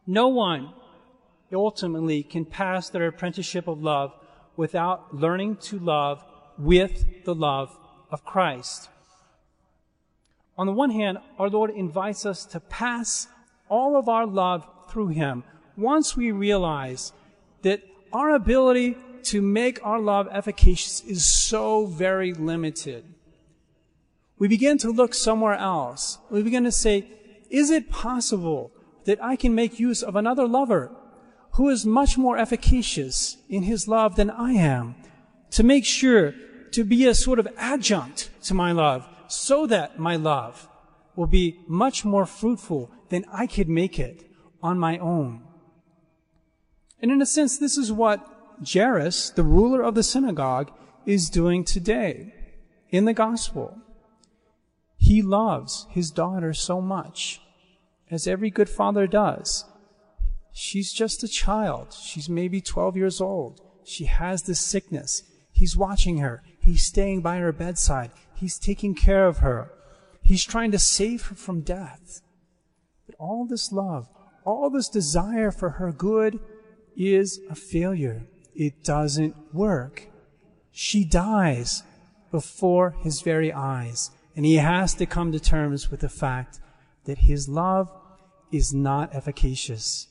No 0.06 0.28
one 0.28 0.72
ultimately 1.52 2.22
can 2.22 2.44
pass 2.44 2.88
their 2.88 3.06
apprenticeship 3.06 3.68
of 3.68 3.82
love 3.82 4.12
without 4.56 5.14
learning 5.14 5.56
to 5.56 5.78
love 5.78 6.24
with 6.58 7.24
the 7.24 7.34
love 7.34 7.76
of 8.12 8.24
Christ. 8.24 8.88
On 10.56 10.66
the 10.66 10.72
one 10.72 10.90
hand, 10.90 11.18
our 11.38 11.48
Lord 11.48 11.70
invites 11.70 12.26
us 12.26 12.44
to 12.46 12.60
pass 12.60 13.26
all 13.68 13.96
of 13.96 14.08
our 14.08 14.26
love 14.26 14.68
through 14.88 15.08
Him 15.08 15.44
once 15.76 16.16
we 16.16 16.30
realize 16.30 17.12
that 17.62 17.82
our 18.12 18.34
ability 18.34 18.96
to 19.24 19.40
make 19.40 19.80
our 19.82 19.98
love 19.98 20.28
efficacious 20.30 21.00
is 21.02 21.24
so 21.24 21.86
very 21.86 22.34
limited. 22.34 23.04
We 24.38 24.48
begin 24.48 24.76
to 24.78 24.90
look 24.90 25.14
somewhere 25.14 25.54
else. 25.54 26.18
We 26.30 26.42
begin 26.42 26.64
to 26.64 26.72
say, 26.72 27.06
is 27.48 27.70
it 27.70 27.90
possible 27.90 28.72
that 29.04 29.22
I 29.22 29.36
can 29.36 29.54
make 29.54 29.80
use 29.80 30.02
of 30.02 30.16
another 30.16 30.46
lover 30.46 30.90
who 31.52 31.68
is 31.68 31.86
much 31.86 32.18
more 32.18 32.36
efficacious 32.38 33.36
in 33.48 33.62
his 33.62 33.86
love 33.86 34.16
than 34.16 34.30
I 34.30 34.52
am 34.52 34.94
to 35.50 35.62
make 35.62 35.84
sure 35.84 36.34
to 36.72 36.84
be 36.84 37.06
a 37.06 37.14
sort 37.14 37.38
of 37.38 37.48
adjunct 37.56 38.30
to 38.44 38.54
my 38.54 38.72
love 38.72 39.06
so 39.28 39.66
that 39.66 39.98
my 39.98 40.16
love 40.16 40.68
will 41.16 41.26
be 41.26 41.58
much 41.66 42.04
more 42.04 42.26
fruitful 42.26 42.90
than 43.08 43.24
I 43.32 43.46
could 43.46 43.68
make 43.68 43.98
it 43.98 44.24
on 44.62 44.78
my 44.78 44.98
own. 44.98 45.42
And 47.00 47.10
in 47.10 47.20
a 47.20 47.26
sense, 47.26 47.58
this 47.58 47.76
is 47.76 47.92
what 47.92 48.26
Jairus, 48.64 49.30
the 49.30 49.42
ruler 49.42 49.82
of 49.82 49.94
the 49.94 50.02
synagogue, 50.02 50.70
is 51.04 51.28
doing 51.28 51.64
today 51.64 52.32
in 52.90 53.04
the 53.04 53.12
gospel. 53.12 53.78
He 54.96 55.20
loves 55.20 55.86
his 55.90 56.10
daughter 56.10 56.52
so 56.52 56.80
much, 56.80 57.40
as 58.10 58.26
every 58.26 58.50
good 58.50 58.68
father 58.68 59.06
does. 59.06 59.64
She's 60.52 60.92
just 60.92 61.24
a 61.24 61.28
child. 61.28 61.92
She's 61.92 62.28
maybe 62.28 62.60
12 62.60 62.96
years 62.96 63.20
old. 63.20 63.60
She 63.84 64.04
has 64.04 64.42
this 64.42 64.60
sickness. 64.60 65.24
He's 65.62 65.76
watching 65.76 66.18
her. 66.18 66.42
He's 66.58 66.82
staying 66.82 67.20
by 67.20 67.36
her 67.36 67.52
bedside. 67.52 68.10
He's 68.34 68.58
taking 68.58 68.96
care 68.96 69.28
of 69.28 69.38
her. 69.38 69.70
He's 70.20 70.42
trying 70.42 70.72
to 70.72 70.78
save 70.80 71.26
her 71.26 71.36
from 71.36 71.60
death. 71.60 72.20
But 73.06 73.14
all 73.20 73.46
this 73.46 73.70
love, 73.70 74.08
all 74.44 74.70
this 74.70 74.88
desire 74.88 75.52
for 75.52 75.70
her 75.70 75.92
good 75.92 76.40
is 76.96 77.38
a 77.48 77.54
failure. 77.54 78.26
It 78.56 78.82
doesn't 78.82 79.36
work. 79.54 80.08
She 80.72 81.04
dies 81.04 81.84
before 82.32 82.96
his 83.04 83.22
very 83.22 83.52
eyes. 83.52 84.10
And 84.34 84.44
he 84.44 84.56
has 84.56 84.94
to 84.94 85.06
come 85.06 85.30
to 85.30 85.38
terms 85.38 85.92
with 85.92 86.00
the 86.00 86.08
fact 86.08 86.58
that 87.04 87.18
his 87.18 87.48
love 87.48 87.88
is 88.50 88.74
not 88.74 89.14
efficacious. 89.14 90.08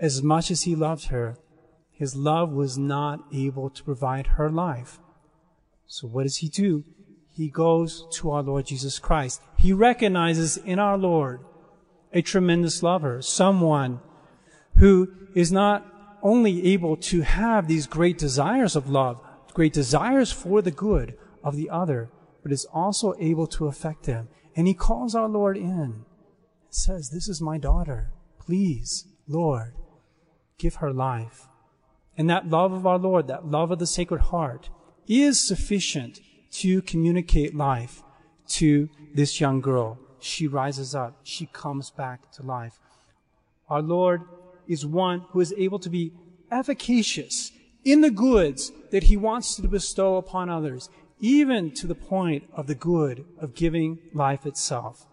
As 0.00 0.20
much 0.20 0.50
as 0.50 0.62
he 0.62 0.74
loved 0.74 1.04
her, 1.10 1.36
his 2.00 2.16
love 2.16 2.50
was 2.50 2.78
not 2.78 3.22
able 3.30 3.68
to 3.68 3.84
provide 3.84 4.26
her 4.38 4.48
life. 4.48 4.98
So 5.86 6.08
what 6.08 6.22
does 6.22 6.38
he 6.38 6.48
do? 6.48 6.82
He 7.36 7.50
goes 7.50 8.06
to 8.12 8.30
our 8.30 8.42
Lord 8.42 8.64
Jesus 8.64 8.98
Christ. 8.98 9.42
He 9.58 9.74
recognizes 9.74 10.56
in 10.56 10.78
our 10.78 10.96
Lord 10.96 11.44
a 12.10 12.22
tremendous 12.22 12.82
lover, 12.82 13.20
someone 13.20 14.00
who 14.78 15.12
is 15.34 15.52
not 15.52 15.86
only 16.22 16.72
able 16.72 16.96
to 16.96 17.20
have 17.20 17.68
these 17.68 17.86
great 17.86 18.16
desires 18.16 18.74
of 18.74 18.88
love, 18.88 19.20
great 19.52 19.74
desires 19.74 20.32
for 20.32 20.62
the 20.62 20.70
good 20.70 21.18
of 21.44 21.54
the 21.54 21.68
other, 21.68 22.10
but 22.42 22.50
is 22.50 22.64
also 22.72 23.12
able 23.20 23.46
to 23.46 23.66
affect 23.66 24.04
them. 24.04 24.28
And 24.56 24.66
he 24.66 24.72
calls 24.72 25.14
our 25.14 25.28
Lord 25.28 25.58
in 25.58 25.68
and 25.68 26.04
says, 26.70 27.10
This 27.10 27.28
is 27.28 27.42
my 27.42 27.58
daughter. 27.58 28.10
Please, 28.38 29.04
Lord, 29.28 29.74
give 30.56 30.76
her 30.76 30.94
life. 30.94 31.46
And 32.20 32.28
that 32.28 32.50
love 32.50 32.74
of 32.74 32.86
our 32.86 32.98
Lord, 32.98 33.28
that 33.28 33.46
love 33.46 33.70
of 33.70 33.78
the 33.78 33.86
Sacred 33.86 34.20
Heart, 34.20 34.68
is 35.08 35.40
sufficient 35.40 36.20
to 36.50 36.82
communicate 36.82 37.54
life 37.54 38.02
to 38.48 38.90
this 39.14 39.40
young 39.40 39.62
girl. 39.62 39.98
She 40.18 40.46
rises 40.46 40.94
up. 40.94 41.18
She 41.22 41.46
comes 41.46 41.88
back 41.90 42.30
to 42.32 42.42
life. 42.42 42.78
Our 43.70 43.80
Lord 43.80 44.20
is 44.68 44.84
one 44.84 45.24
who 45.30 45.40
is 45.40 45.54
able 45.56 45.78
to 45.78 45.88
be 45.88 46.12
efficacious 46.52 47.52
in 47.86 48.02
the 48.02 48.10
goods 48.10 48.70
that 48.90 49.04
he 49.04 49.16
wants 49.16 49.56
to 49.56 49.66
bestow 49.66 50.16
upon 50.16 50.50
others, 50.50 50.90
even 51.20 51.70
to 51.70 51.86
the 51.86 51.94
point 51.94 52.44
of 52.52 52.66
the 52.66 52.74
good 52.74 53.24
of 53.38 53.54
giving 53.54 53.98
life 54.12 54.44
itself. 54.44 55.06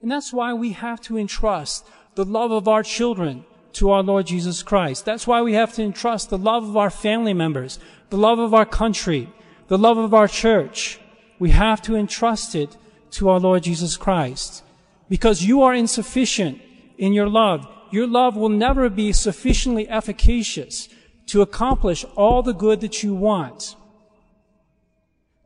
And 0.00 0.12
that's 0.12 0.32
why 0.32 0.52
we 0.52 0.74
have 0.74 1.00
to 1.00 1.18
entrust 1.18 1.84
the 2.14 2.24
love 2.24 2.52
of 2.52 2.68
our 2.68 2.84
children 2.84 3.44
to 3.74 3.90
our 3.90 4.02
Lord 4.02 4.26
Jesus 4.26 4.62
Christ. 4.62 5.04
That's 5.04 5.26
why 5.26 5.42
we 5.42 5.54
have 5.54 5.72
to 5.74 5.82
entrust 5.82 6.30
the 6.30 6.38
love 6.38 6.68
of 6.68 6.76
our 6.76 6.90
family 6.90 7.34
members, 7.34 7.78
the 8.10 8.16
love 8.16 8.38
of 8.38 8.54
our 8.54 8.66
country, 8.66 9.32
the 9.68 9.78
love 9.78 9.98
of 9.98 10.14
our 10.14 10.28
church. 10.28 11.00
We 11.38 11.50
have 11.50 11.82
to 11.82 11.96
entrust 11.96 12.54
it 12.54 12.76
to 13.12 13.28
our 13.28 13.38
Lord 13.38 13.62
Jesus 13.62 13.96
Christ. 13.96 14.62
Because 15.08 15.44
you 15.44 15.62
are 15.62 15.74
insufficient 15.74 16.60
in 16.96 17.12
your 17.12 17.28
love. 17.28 17.66
Your 17.90 18.06
love 18.06 18.36
will 18.36 18.48
never 18.48 18.90
be 18.90 19.12
sufficiently 19.12 19.88
efficacious 19.88 20.88
to 21.26 21.42
accomplish 21.42 22.04
all 22.16 22.42
the 22.42 22.52
good 22.52 22.80
that 22.80 23.02
you 23.02 23.14
want. 23.14 23.76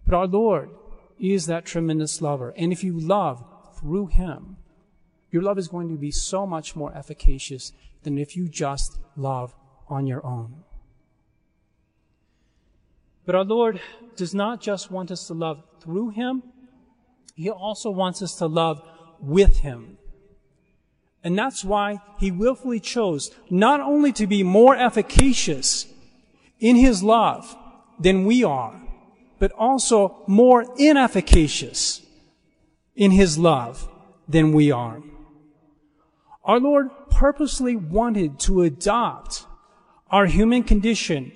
But 0.06 0.16
our 0.16 0.26
Lord 0.26 0.70
is 1.18 1.46
that 1.46 1.64
tremendous 1.64 2.20
lover. 2.20 2.52
And 2.56 2.72
if 2.72 2.82
you 2.82 2.98
love 2.98 3.44
through 3.78 4.06
Him, 4.06 4.56
your 5.30 5.42
love 5.42 5.58
is 5.58 5.68
going 5.68 5.88
to 5.88 5.96
be 5.96 6.10
so 6.10 6.46
much 6.46 6.74
more 6.74 6.94
efficacious 6.94 7.72
than 8.02 8.18
if 8.18 8.36
you 8.36 8.48
just 8.48 8.98
love 9.16 9.54
on 9.88 10.06
your 10.06 10.24
own. 10.24 10.64
But 13.24 13.34
our 13.34 13.44
Lord 13.44 13.80
does 14.16 14.34
not 14.34 14.60
just 14.60 14.90
want 14.90 15.10
us 15.10 15.26
to 15.28 15.34
love 15.34 15.62
through 15.80 16.10
Him, 16.10 16.42
He 17.34 17.50
also 17.50 17.90
wants 17.90 18.22
us 18.22 18.34
to 18.36 18.46
love 18.46 18.82
with 19.20 19.58
Him. 19.58 19.98
And 21.24 21.38
that's 21.38 21.64
why 21.64 22.00
He 22.18 22.30
willfully 22.30 22.80
chose 22.80 23.30
not 23.48 23.80
only 23.80 24.12
to 24.14 24.26
be 24.26 24.42
more 24.42 24.76
efficacious 24.76 25.86
in 26.58 26.76
His 26.76 27.02
love 27.02 27.56
than 27.98 28.24
we 28.24 28.42
are, 28.42 28.80
but 29.38 29.52
also 29.52 30.22
more 30.26 30.64
inefficacious 30.78 32.04
in 32.96 33.12
His 33.12 33.38
love 33.38 33.88
than 34.28 34.52
we 34.52 34.70
are. 34.72 35.02
Our 36.44 36.58
Lord 36.58 36.90
purposely 37.22 37.76
wanted 37.76 38.36
to 38.40 38.62
adopt 38.62 39.46
our 40.10 40.26
human 40.26 40.64
condition 40.64 41.30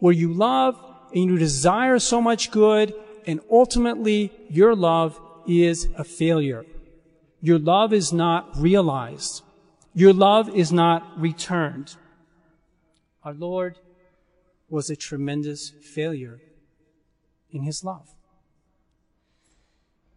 where 0.00 0.12
you 0.12 0.32
love 0.32 0.74
and 1.14 1.26
you 1.26 1.38
desire 1.38 2.00
so 2.00 2.20
much 2.20 2.50
good 2.50 2.92
and 3.24 3.38
ultimately 3.48 4.32
your 4.50 4.74
love 4.74 5.20
is 5.46 5.86
a 5.96 6.02
failure. 6.02 6.66
Your 7.40 7.60
love 7.60 7.92
is 7.92 8.12
not 8.12 8.50
realized. 8.56 9.42
Your 9.94 10.12
love 10.12 10.48
is 10.56 10.72
not 10.72 11.04
returned. 11.16 11.94
Our 13.22 13.34
Lord 13.34 13.76
was 14.68 14.90
a 14.90 14.96
tremendous 14.96 15.70
failure 15.70 16.40
in 17.48 17.62
his 17.62 17.84
love. 17.84 18.08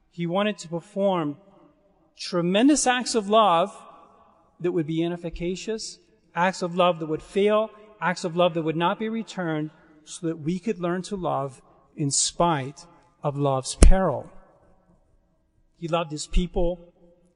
He 0.09 0.25
wanted 0.25 0.57
to 0.57 0.67
perform 0.67 1.37
tremendous 2.17 2.87
acts 2.87 3.13
of 3.13 3.29
love 3.29 3.71
that 4.61 4.71
would 4.71 4.87
be 4.87 5.01
inefficacious, 5.01 5.99
acts 6.35 6.61
of 6.61 6.75
love 6.75 6.99
that 6.99 7.07
would 7.07 7.21
fail, 7.21 7.69
acts 7.99 8.23
of 8.23 8.35
love 8.35 8.53
that 8.53 8.61
would 8.61 8.77
not 8.77 8.99
be 8.99 9.09
returned, 9.09 9.71
so 10.05 10.27
that 10.27 10.39
we 10.39 10.59
could 10.59 10.79
learn 10.79 11.01
to 11.03 11.15
love 11.15 11.61
in 11.95 12.09
spite 12.11 12.85
of 13.23 13.37
love's 13.37 13.75
peril. 13.75 14.31
He 15.77 15.87
loved 15.87 16.11
his 16.11 16.27
people. 16.27 16.93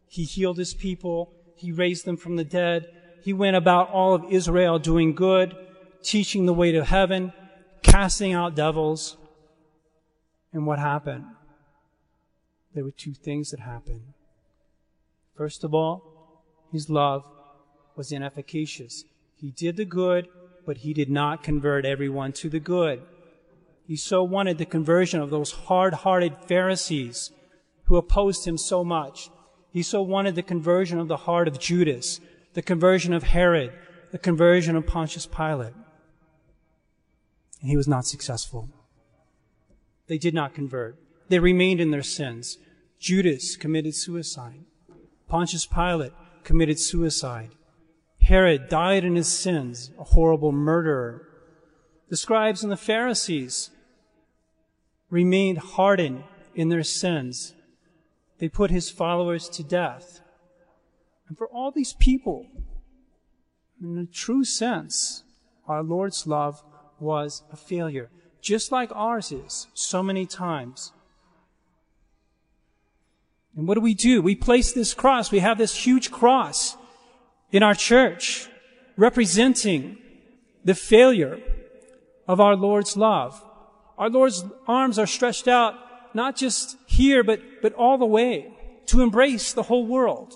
He 0.07 0.23
healed 0.23 0.57
his 0.57 0.73
people. 0.73 1.33
He 1.55 1.71
raised 1.71 2.05
them 2.05 2.17
from 2.17 2.35
the 2.35 2.43
dead. 2.43 2.88
he 3.23 3.33
went 3.33 3.55
about 3.55 3.89
all 3.89 4.13
of 4.13 4.23
Israel 4.29 4.77
doing 4.77 5.15
good, 5.15 5.55
teaching 6.03 6.45
the 6.45 6.53
way 6.53 6.71
to 6.71 6.83
heaven, 6.85 7.33
casting 7.81 8.33
out 8.33 8.55
devils. 8.55 9.17
And 10.53 10.67
what 10.67 10.77
happened? 10.77 11.25
There 12.75 12.83
were 12.83 12.91
two 12.91 13.15
things 13.15 13.49
that 13.49 13.61
happened. 13.61 14.13
First 15.35 15.63
of 15.63 15.73
all, 15.73 16.14
his 16.75 16.89
love 16.89 17.23
was 17.95 18.11
inefficacious. 18.11 19.05
He 19.35 19.49
did 19.51 19.77
the 19.77 19.85
good, 19.85 20.27
but 20.65 20.77
he 20.77 20.93
did 20.93 21.09
not 21.09 21.41
convert 21.41 21.85
everyone 21.85 22.33
to 22.33 22.49
the 22.49 22.59
good. 22.59 23.01
He 23.88 23.95
so 23.95 24.23
wanted 24.23 24.57
the 24.57 24.65
conversion 24.65 25.21
of 25.21 25.29
those 25.29 25.51
hard-hearted 25.51 26.38
Pharisees 26.47 27.31
who 27.85 27.95
opposed 27.95 28.45
him 28.45 28.57
so 28.57 28.83
much. 28.83 29.29
He 29.71 29.83
so 29.83 30.01
wanted 30.01 30.35
the 30.35 30.43
conversion 30.43 30.99
of 30.99 31.07
the 31.07 31.17
heart 31.17 31.47
of 31.47 31.59
Judas, 31.59 32.19
the 32.53 32.61
conversion 32.61 33.13
of 33.13 33.23
Herod, 33.23 33.71
the 34.11 34.17
conversion 34.17 34.75
of 34.75 34.85
Pontius 34.88 35.27
Pilate. 35.27 35.73
And 37.61 37.69
he 37.69 37.77
was 37.77 37.88
not 37.88 38.05
successful. 38.05 38.69
They 40.07 40.17
did 40.17 40.33
not 40.33 40.53
convert. 40.53 40.97
They 41.29 41.39
remained 41.39 41.79
in 41.79 41.91
their 41.91 42.03
sins. 42.03 42.57
Judas 42.99 43.55
committed 43.55 43.95
suicide. 43.95 44.65
Pontius 45.27 45.65
Pilate 45.65 46.13
committed 46.45 46.79
suicide. 46.79 47.49
Herod 48.21 48.69
died 48.69 49.03
in 49.03 49.15
his 49.15 49.27
sins, 49.27 49.91
a 49.99 50.03
horrible 50.03 50.53
murderer. 50.53 51.27
The 52.10 52.15
scribes 52.15 52.63
and 52.63 52.71
the 52.71 52.77
Pharisees 52.77 53.71
remained 55.10 55.58
hardened 55.58 56.23
in 56.53 56.69
their 56.69 56.84
sins. 56.84 57.53
They 58.38 58.47
put 58.47 58.71
his 58.71 58.89
followers 58.89 59.49
to 59.49 59.63
death. 59.63 60.21
And 61.27 61.38
for 61.38 61.47
all 61.47 61.71
these 61.71 61.93
people, 61.93 62.47
in 63.81 63.97
a 63.97 64.05
true 64.05 64.43
sense, 64.43 65.23
our 65.67 65.84
Lord's 65.84 66.25
love 66.25 66.63
was 66.99 67.43
a 67.51 67.55
failure, 67.55 68.10
just 68.41 68.71
like 68.71 68.91
ours 68.93 69.31
is 69.31 69.67
so 69.73 70.01
many 70.01 70.25
times. 70.25 70.93
And 73.55 73.67
what 73.67 73.75
do 73.75 73.81
we 73.81 73.93
do? 73.93 74.21
We 74.21 74.35
place 74.35 74.73
this 74.73 74.93
cross. 74.93 75.31
We 75.31 75.39
have 75.39 75.57
this 75.57 75.75
huge 75.75 76.11
cross 76.11 76.75
in 77.51 77.63
our 77.63 77.73
church 77.73 78.49
representing 78.97 79.97
the 80.63 80.75
failure 80.75 81.39
of 82.27 82.41
our 82.41 82.55
Lord's 82.55 82.97
love. 82.97 83.41
Our 83.97 84.09
Lord's 84.09 84.43
arms 84.67 84.99
are 84.99 85.07
stretched 85.07 85.47
out 85.47 85.75
not 86.13 86.35
just 86.35 86.77
here, 86.85 87.23
but, 87.23 87.41
but 87.61 87.73
all 87.73 87.97
the 87.97 88.05
way 88.05 88.53
to 88.87 89.01
embrace 89.01 89.53
the 89.53 89.63
whole 89.63 89.85
world. 89.85 90.33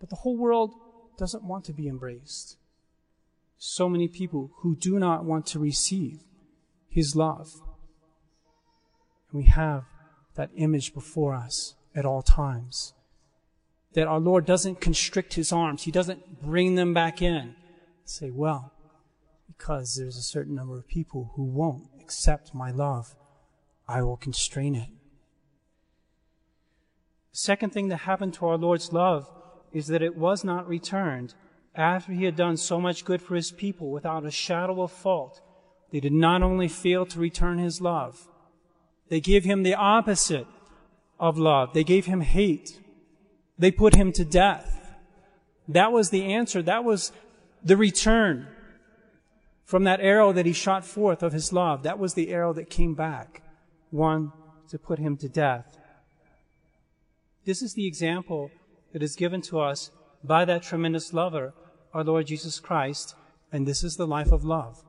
But 0.00 0.10
the 0.10 0.16
whole 0.16 0.36
world 0.36 0.74
doesn't 1.18 1.44
want 1.44 1.64
to 1.66 1.72
be 1.72 1.88
embraced. 1.88 2.56
So 3.58 3.88
many 3.88 4.08
people 4.08 4.50
who 4.58 4.76
do 4.76 4.98
not 4.98 5.24
want 5.24 5.46
to 5.46 5.58
receive 5.58 6.20
His 6.88 7.14
love. 7.14 7.52
And 9.30 9.42
we 9.42 9.44
have 9.44 9.84
that 10.34 10.50
image 10.56 10.94
before 10.94 11.34
us 11.34 11.74
at 11.94 12.04
all 12.04 12.22
times. 12.22 12.94
That 13.94 14.08
our 14.08 14.20
Lord 14.20 14.46
doesn't 14.46 14.80
constrict 14.80 15.34
His 15.34 15.52
arms. 15.52 15.82
He 15.82 15.90
doesn't 15.90 16.40
bring 16.40 16.74
them 16.74 16.94
back 16.94 17.20
in. 17.20 17.54
Say, 18.04 18.30
well, 18.30 18.72
because 19.46 19.96
there's 19.96 20.16
a 20.16 20.22
certain 20.22 20.54
number 20.54 20.78
of 20.78 20.88
people 20.88 21.32
who 21.34 21.44
won't 21.44 21.88
accept 22.00 22.54
my 22.54 22.70
love, 22.70 23.14
I 23.86 24.02
will 24.02 24.16
constrain 24.16 24.74
it. 24.74 24.88
The 27.32 27.38
second 27.38 27.70
thing 27.70 27.88
that 27.88 27.98
happened 27.98 28.34
to 28.34 28.46
our 28.46 28.58
Lord's 28.58 28.92
love 28.92 29.30
is 29.72 29.86
that 29.86 30.02
it 30.02 30.16
was 30.16 30.44
not 30.44 30.68
returned 30.68 31.34
after 31.74 32.12
he 32.12 32.24
had 32.24 32.36
done 32.36 32.56
so 32.56 32.80
much 32.80 33.04
good 33.04 33.22
for 33.22 33.34
his 33.34 33.50
people 33.50 33.90
without 33.90 34.26
a 34.26 34.30
shadow 34.30 34.82
of 34.82 34.92
fault. 34.92 35.40
They 35.90 36.00
did 36.00 36.12
not 36.12 36.42
only 36.42 36.68
fail 36.68 37.06
to 37.06 37.18
return 37.18 37.58
his 37.58 37.80
love, 37.80 38.28
they 39.08 39.20
gave 39.20 39.44
him 39.44 39.62
the 39.62 39.74
opposite 39.74 40.46
of 41.22 41.38
love. 41.38 41.72
They 41.72 41.84
gave 41.84 42.06
him 42.06 42.20
hate. 42.20 42.80
They 43.56 43.70
put 43.70 43.94
him 43.94 44.12
to 44.14 44.24
death. 44.24 44.96
That 45.68 45.92
was 45.92 46.10
the 46.10 46.24
answer. 46.24 46.60
That 46.60 46.82
was 46.82 47.12
the 47.62 47.76
return 47.76 48.48
from 49.64 49.84
that 49.84 50.00
arrow 50.00 50.32
that 50.32 50.46
he 50.46 50.52
shot 50.52 50.84
forth 50.84 51.22
of 51.22 51.32
his 51.32 51.52
love. 51.52 51.84
That 51.84 52.00
was 52.00 52.14
the 52.14 52.30
arrow 52.30 52.52
that 52.54 52.68
came 52.68 52.94
back. 52.94 53.42
One 53.90 54.32
to 54.68 54.78
put 54.78 54.98
him 54.98 55.16
to 55.18 55.28
death. 55.28 55.78
This 57.44 57.62
is 57.62 57.74
the 57.74 57.86
example 57.86 58.50
that 58.92 59.02
is 59.02 59.14
given 59.14 59.40
to 59.42 59.60
us 59.60 59.90
by 60.24 60.44
that 60.44 60.64
tremendous 60.64 61.12
lover, 61.12 61.54
our 61.94 62.02
Lord 62.02 62.26
Jesus 62.26 62.58
Christ, 62.58 63.14
and 63.52 63.66
this 63.66 63.84
is 63.84 63.96
the 63.96 64.06
life 64.06 64.32
of 64.32 64.44
love 64.44 64.82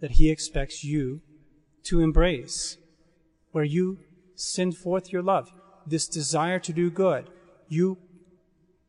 that 0.00 0.12
he 0.12 0.30
expects 0.30 0.84
you 0.84 1.22
to 1.84 2.00
embrace, 2.00 2.76
where 3.50 3.64
you 3.64 3.98
send 4.40 4.76
forth 4.76 5.12
your 5.12 5.22
love, 5.22 5.52
this 5.86 6.08
desire 6.08 6.58
to 6.60 6.72
do 6.72 6.90
good. 6.90 7.30
You 7.68 7.98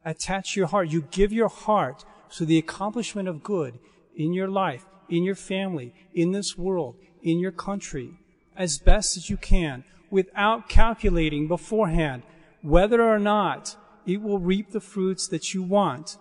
attach 0.03 0.55
your 0.55 0.67
heart, 0.67 0.89
you 0.89 1.03
give 1.11 1.31
your 1.31 1.49
heart 1.49 2.03
to 2.35 2.45
the 2.45 2.57
accomplishment 2.57 3.27
of 3.27 3.43
good 3.43 3.79
in 4.15 4.33
your 4.33 4.47
life, 4.47 4.85
in 5.09 5.23
your 5.23 5.35
family, 5.35 5.93
in 6.13 6.31
this 6.31 6.57
world, 6.57 6.95
in 7.21 7.39
your 7.39 7.51
country, 7.51 8.19
as 8.55 8.79
best 8.79 9.17
as 9.17 9.29
you 9.29 9.37
can, 9.37 9.83
without 10.09 10.69
calculating 10.69 11.47
beforehand 11.47 12.23
whether 12.61 13.01
or 13.01 13.19
not 13.19 13.75
it 14.05 14.21
will 14.21 14.39
reap 14.39 14.71
the 14.71 14.79
fruits 14.79 15.27
that 15.27 15.53
you 15.53 15.63
want, 15.63 16.17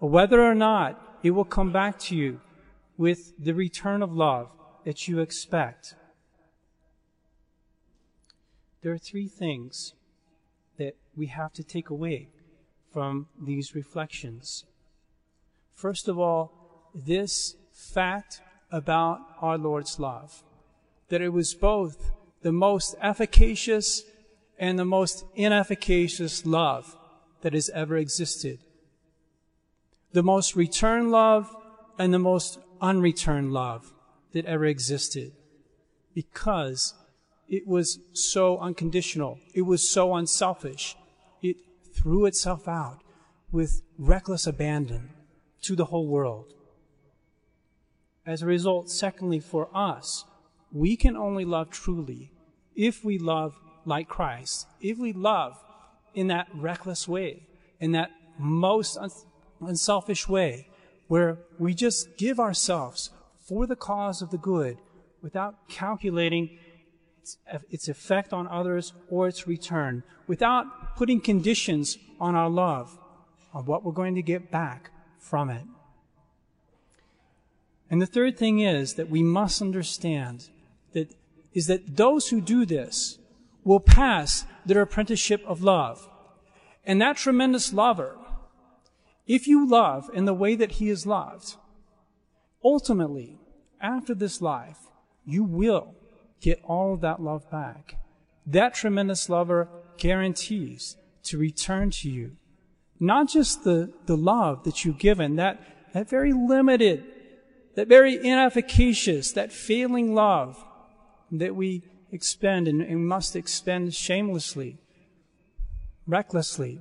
or 0.00 0.08
whether 0.08 0.42
or 0.42 0.54
not 0.54 1.18
it 1.22 1.30
will 1.30 1.44
come 1.44 1.72
back 1.72 1.98
to 1.98 2.16
you 2.16 2.40
with 2.96 3.32
the 3.42 3.54
return 3.54 4.02
of 4.02 4.12
love 4.12 4.48
that 4.84 5.08
you 5.08 5.18
expect. 5.18 5.94
There 8.82 8.92
are 8.92 8.98
three 8.98 9.28
things 9.28 9.94
that 10.78 10.96
we 11.16 11.26
have 11.26 11.52
to 11.54 11.64
take 11.64 11.90
away 11.90 12.28
from 12.92 13.28
these 13.40 13.74
reflections. 13.74 14.64
First 15.74 16.08
of 16.08 16.18
all, 16.18 16.90
this 16.94 17.56
fact 17.72 18.40
about 18.70 19.20
our 19.40 19.58
Lord's 19.58 19.98
love 19.98 20.42
that 21.08 21.20
it 21.20 21.28
was 21.28 21.54
both 21.54 22.10
the 22.42 22.52
most 22.52 22.94
efficacious 23.00 24.02
and 24.58 24.78
the 24.78 24.84
most 24.84 25.24
inefficacious 25.34 26.44
love 26.44 26.96
that 27.42 27.52
has 27.52 27.70
ever 27.70 27.96
existed. 27.96 28.58
The 30.12 30.22
most 30.22 30.56
returned 30.56 31.10
love 31.10 31.54
and 31.98 32.12
the 32.12 32.18
most 32.18 32.58
unreturned 32.80 33.52
love 33.52 33.92
that 34.32 34.46
ever 34.46 34.64
existed. 34.64 35.32
Because 36.14 36.94
it 37.48 37.66
was 37.66 38.00
so 38.12 38.58
unconditional. 38.58 39.38
It 39.54 39.62
was 39.62 39.88
so 39.88 40.14
unselfish. 40.14 40.96
It 41.42 41.56
threw 41.94 42.26
itself 42.26 42.66
out 42.66 42.98
with 43.52 43.82
reckless 43.98 44.46
abandon 44.46 45.10
to 45.62 45.76
the 45.76 45.86
whole 45.86 46.06
world. 46.06 46.52
As 48.26 48.42
a 48.42 48.46
result, 48.46 48.90
secondly, 48.90 49.38
for 49.38 49.68
us, 49.72 50.24
we 50.72 50.96
can 50.96 51.16
only 51.16 51.44
love 51.44 51.70
truly 51.70 52.32
if 52.74 53.04
we 53.04 53.18
love 53.18 53.58
like 53.84 54.08
Christ, 54.08 54.66
if 54.80 54.98
we 54.98 55.12
love 55.12 55.62
in 56.14 56.26
that 56.26 56.48
reckless 56.52 57.06
way, 57.06 57.46
in 57.78 57.92
that 57.92 58.10
most 58.38 58.98
unselfish 59.60 60.28
way, 60.28 60.68
where 61.06 61.38
we 61.58 61.72
just 61.72 62.16
give 62.18 62.40
ourselves 62.40 63.10
for 63.38 63.66
the 63.66 63.76
cause 63.76 64.20
of 64.20 64.30
the 64.30 64.38
good 64.38 64.78
without 65.22 65.68
calculating 65.68 66.58
its, 67.26 67.64
its 67.70 67.88
effect 67.88 68.32
on 68.32 68.46
others 68.46 68.92
or 69.10 69.26
its 69.26 69.46
return, 69.46 70.02
without 70.26 70.96
putting 70.96 71.20
conditions 71.20 71.98
on 72.20 72.34
our 72.34 72.48
love, 72.48 72.98
on 73.52 73.64
what 73.66 73.84
we're 73.84 73.92
going 73.92 74.14
to 74.14 74.22
get 74.22 74.50
back 74.50 74.90
from 75.18 75.50
it. 75.50 75.64
And 77.90 78.00
the 78.00 78.06
third 78.06 78.38
thing 78.38 78.60
is 78.60 78.94
that 78.94 79.10
we 79.10 79.22
must 79.22 79.60
understand 79.62 80.48
that 80.92 81.14
is 81.52 81.66
that 81.68 81.96
those 81.96 82.28
who 82.28 82.40
do 82.40 82.66
this 82.66 83.18
will 83.64 83.80
pass 83.80 84.44
their 84.66 84.82
apprenticeship 84.82 85.42
of 85.46 85.62
love. 85.62 86.08
And 86.84 87.00
that 87.00 87.16
tremendous 87.16 87.72
lover, 87.72 88.16
if 89.26 89.48
you 89.48 89.66
love 89.66 90.10
in 90.12 90.26
the 90.26 90.34
way 90.34 90.54
that 90.54 90.72
he 90.72 90.90
is 90.90 91.06
loved, 91.06 91.56
ultimately, 92.62 93.38
after 93.80 94.14
this 94.14 94.42
life, 94.42 94.78
you 95.24 95.42
will 95.42 95.95
get 96.40 96.60
all 96.64 96.94
of 96.94 97.00
that 97.00 97.20
love 97.20 97.50
back. 97.50 97.96
That 98.46 98.74
tremendous 98.74 99.28
lover 99.28 99.68
guarantees 99.98 100.96
to 101.24 101.38
return 101.38 101.90
to 101.90 102.10
you 102.10 102.36
not 103.00 103.28
just 103.28 103.64
the, 103.64 103.92
the 104.06 104.16
love 104.16 104.64
that 104.64 104.84
you've 104.84 104.98
given, 104.98 105.36
that, 105.36 105.60
that 105.92 106.08
very 106.08 106.32
limited, 106.32 107.04
that 107.74 107.88
very 107.88 108.16
inefficacious, 108.16 109.34
that 109.34 109.52
failing 109.52 110.14
love 110.14 110.62
that 111.30 111.54
we 111.54 111.82
expend 112.12 112.68
and, 112.68 112.80
and 112.80 113.06
must 113.06 113.36
expend 113.36 113.94
shamelessly, 113.94 114.78
recklessly. 116.06 116.80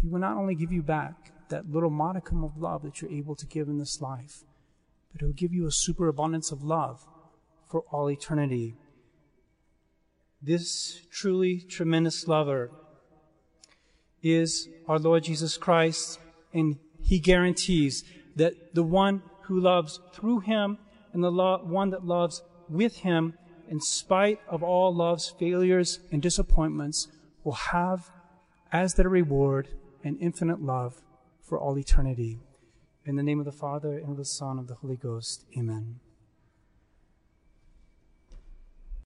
He 0.00 0.08
will 0.08 0.20
not 0.20 0.36
only 0.36 0.54
give 0.54 0.72
you 0.72 0.82
back 0.82 1.32
that 1.48 1.70
little 1.70 1.90
modicum 1.90 2.44
of 2.44 2.56
love 2.56 2.82
that 2.82 3.00
you're 3.00 3.10
able 3.10 3.34
to 3.36 3.46
give 3.46 3.68
in 3.68 3.78
this 3.78 4.00
life, 4.00 4.44
but 5.12 5.20
He'll 5.20 5.32
give 5.32 5.52
you 5.52 5.66
a 5.66 5.72
superabundance 5.72 6.52
of 6.52 6.62
love 6.62 7.06
for 7.72 7.84
all 7.90 8.10
eternity. 8.10 8.74
This 10.42 11.06
truly 11.10 11.58
tremendous 11.58 12.28
lover 12.28 12.70
is 14.22 14.68
our 14.86 14.98
Lord 14.98 15.24
Jesus 15.24 15.56
Christ, 15.56 16.20
and 16.52 16.76
He 17.00 17.18
guarantees 17.18 18.04
that 18.36 18.74
the 18.74 18.82
one 18.82 19.22
who 19.44 19.58
loves 19.58 20.00
through 20.12 20.40
Him 20.40 20.76
and 21.14 21.24
the 21.24 21.32
lo- 21.32 21.62
one 21.64 21.88
that 21.90 22.04
loves 22.04 22.42
with 22.68 22.96
Him, 22.96 23.38
in 23.70 23.80
spite 23.80 24.40
of 24.48 24.62
all 24.62 24.94
love's 24.94 25.30
failures 25.30 26.00
and 26.10 26.20
disappointments, 26.20 27.08
will 27.42 27.52
have 27.72 28.10
as 28.70 28.94
their 28.94 29.08
reward 29.08 29.68
an 30.04 30.18
infinite 30.18 30.60
love 30.60 31.00
for 31.40 31.58
all 31.58 31.78
eternity. 31.78 32.38
In 33.06 33.16
the 33.16 33.22
name 33.22 33.38
of 33.38 33.46
the 33.46 33.50
Father, 33.50 33.96
and 33.96 34.10
of 34.10 34.18
the 34.18 34.26
Son, 34.26 34.58
and 34.58 34.60
of 34.60 34.68
the 34.68 34.74
Holy 34.74 34.96
Ghost, 34.96 35.46
amen. 35.56 36.01